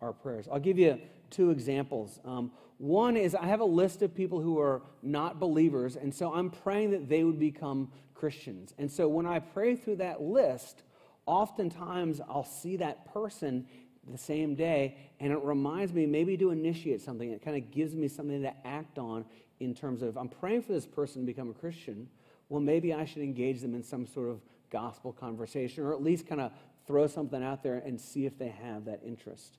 our 0.00 0.12
prayers. 0.12 0.48
I'll 0.50 0.58
give 0.58 0.78
you 0.78 0.98
two 1.28 1.50
examples. 1.50 2.18
Um, 2.24 2.52
one 2.80 3.18
is 3.18 3.34
I 3.34 3.44
have 3.44 3.60
a 3.60 3.66
list 3.66 4.00
of 4.00 4.14
people 4.14 4.40
who 4.40 4.58
are 4.58 4.80
not 5.02 5.38
believers, 5.38 5.96
and 5.96 6.14
so 6.14 6.32
I'm 6.32 6.48
praying 6.48 6.92
that 6.92 7.10
they 7.10 7.24
would 7.24 7.38
become 7.38 7.92
Christians. 8.14 8.72
And 8.78 8.90
so 8.90 9.06
when 9.06 9.26
I 9.26 9.38
pray 9.38 9.76
through 9.76 9.96
that 9.96 10.22
list, 10.22 10.82
oftentimes 11.26 12.22
I'll 12.26 12.42
see 12.42 12.78
that 12.78 13.12
person 13.12 13.66
the 14.10 14.16
same 14.16 14.54
day, 14.54 14.96
and 15.20 15.30
it 15.30 15.42
reminds 15.42 15.92
me 15.92 16.06
maybe 16.06 16.38
to 16.38 16.52
initiate 16.52 17.02
something. 17.02 17.30
It 17.30 17.44
kind 17.44 17.54
of 17.54 17.70
gives 17.70 17.94
me 17.94 18.08
something 18.08 18.40
to 18.40 18.66
act 18.66 18.98
on 18.98 19.26
in 19.60 19.74
terms 19.74 20.00
of 20.00 20.16
I'm 20.16 20.30
praying 20.30 20.62
for 20.62 20.72
this 20.72 20.86
person 20.86 21.20
to 21.20 21.26
become 21.26 21.50
a 21.50 21.54
Christian. 21.54 22.08
Well, 22.48 22.62
maybe 22.62 22.94
I 22.94 23.04
should 23.04 23.20
engage 23.20 23.60
them 23.60 23.74
in 23.74 23.82
some 23.82 24.06
sort 24.06 24.30
of 24.30 24.40
gospel 24.70 25.12
conversation, 25.12 25.84
or 25.84 25.92
at 25.92 26.02
least 26.02 26.26
kind 26.26 26.40
of 26.40 26.50
throw 26.86 27.06
something 27.08 27.44
out 27.44 27.62
there 27.62 27.82
and 27.84 28.00
see 28.00 28.24
if 28.24 28.38
they 28.38 28.48
have 28.48 28.86
that 28.86 29.02
interest. 29.04 29.58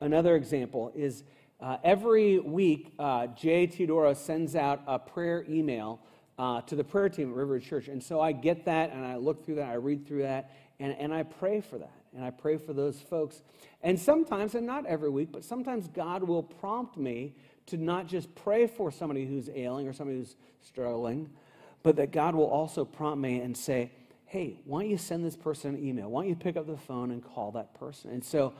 Another 0.00 0.36
example 0.36 0.92
is 0.94 1.24
uh, 1.64 1.78
every 1.82 2.38
week, 2.38 2.92
uh, 2.98 3.26
Jay 3.28 3.66
Teodoro 3.66 4.14
sends 4.14 4.54
out 4.54 4.82
a 4.86 4.98
prayer 4.98 5.46
email 5.48 5.98
uh, 6.38 6.60
to 6.60 6.76
the 6.76 6.84
prayer 6.84 7.08
team 7.08 7.30
at 7.30 7.34
River 7.34 7.58
Church. 7.58 7.88
And 7.88 8.02
so 8.02 8.20
I 8.20 8.32
get 8.32 8.66
that 8.66 8.92
and 8.92 9.02
I 9.02 9.16
look 9.16 9.46
through 9.46 9.54
that, 9.54 9.70
I 9.70 9.76
read 9.76 10.06
through 10.06 10.22
that, 10.22 10.50
and, 10.78 10.94
and 10.98 11.10
I 11.10 11.22
pray 11.22 11.62
for 11.62 11.78
that 11.78 11.94
and 12.14 12.22
I 12.22 12.28
pray 12.28 12.58
for 12.58 12.74
those 12.74 13.00
folks. 13.00 13.40
And 13.82 13.98
sometimes, 13.98 14.54
and 14.54 14.66
not 14.66 14.84
every 14.84 15.08
week, 15.08 15.32
but 15.32 15.42
sometimes 15.42 15.88
God 15.88 16.22
will 16.22 16.42
prompt 16.42 16.98
me 16.98 17.34
to 17.66 17.78
not 17.78 18.08
just 18.08 18.34
pray 18.34 18.66
for 18.66 18.90
somebody 18.90 19.24
who's 19.24 19.48
ailing 19.48 19.88
or 19.88 19.94
somebody 19.94 20.18
who's 20.18 20.36
struggling, 20.60 21.30
but 21.82 21.96
that 21.96 22.12
God 22.12 22.34
will 22.34 22.44
also 22.50 22.84
prompt 22.84 23.22
me 23.22 23.40
and 23.40 23.56
say, 23.56 23.90
hey, 24.26 24.60
why 24.66 24.82
don't 24.82 24.90
you 24.90 24.98
send 24.98 25.24
this 25.24 25.36
person 25.36 25.76
an 25.76 25.82
email? 25.82 26.10
Why 26.10 26.22
don't 26.22 26.28
you 26.28 26.36
pick 26.36 26.58
up 26.58 26.66
the 26.66 26.76
phone 26.76 27.10
and 27.10 27.24
call 27.24 27.52
that 27.52 27.72
person? 27.72 28.10
And 28.10 28.22
so 28.22 28.52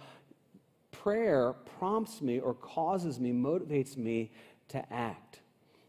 prayer 1.04 1.54
prompts 1.78 2.22
me 2.22 2.40
or 2.40 2.54
causes 2.54 3.20
me, 3.20 3.30
motivates 3.30 3.94
me 3.94 4.32
to 4.68 4.92
act. 4.92 5.40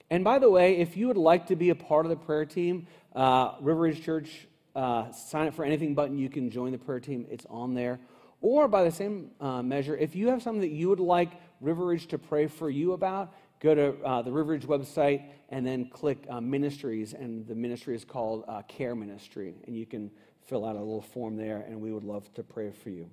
And 0.10 0.25
by 0.25 0.39
the 0.39 0.49
way, 0.49 0.75
if 0.78 0.97
you 0.97 1.08
would 1.08 1.17
like 1.17 1.47
to 1.47 1.56
be 1.56 1.69
a 1.69 1.75
part 1.75 2.06
of 2.06 2.10
the 2.10 2.17
prayer 2.17 2.43
team, 2.43 2.86
uh, 3.15 3.54
River 3.62 3.80
Ridge 3.80 4.04
Church 4.04 4.45
uh, 4.75 5.10
sign 5.13 5.47
up 5.47 5.54
for 5.54 5.63
anything 5.63 5.95
button, 5.95 6.17
you 6.17 6.30
can 6.30 6.51
join 6.51 6.73
the 6.73 6.78
prayer 6.78 6.99
team. 6.99 7.25
It's 7.30 7.45
on 7.49 7.73
there. 7.73 7.97
Or 8.41 8.67
by 8.67 8.84
the 8.84 8.91
same 8.91 9.32
uh, 9.39 9.63
measure, 9.63 9.95
if 9.95 10.17
you 10.17 10.28
have 10.28 10.43
something 10.43 10.60
that 10.60 10.75
you 10.75 10.89
would 10.89 10.99
like 10.99 11.32
River 11.62 11.86
Ridge 11.86 12.08
to 12.08 12.17
pray 12.17 12.47
for 12.47 12.69
you 12.69 12.91
about, 12.91 13.34
go 13.62 13.73
to 13.73 13.95
uh, 14.04 14.21
the 14.21 14.34
River 14.34 14.51
Ridge 14.51 14.67
website 14.67 15.23
and 15.47 15.65
then 15.65 15.89
click 15.89 16.25
uh, 16.30 16.41
ministries. 16.41 17.13
And 17.13 17.47
the 17.47 17.56
ministry 17.56 17.95
is 17.95 18.04
called 18.04 18.43
uh, 18.49 18.63
Care 18.63 18.95
Ministry. 18.95 19.56
And 19.65 19.78
you 19.78 19.86
can 19.86 20.12
fill 20.41 20.65
out 20.65 20.75
a 20.75 20.80
little 20.80 21.01
form 21.01 21.38
there, 21.38 21.63
and 21.65 21.80
we 21.80 21.93
would 21.93 22.04
love 22.04 22.32
to 22.34 22.43
pray 22.43 22.71
for 22.71 22.89
you. 22.89 23.10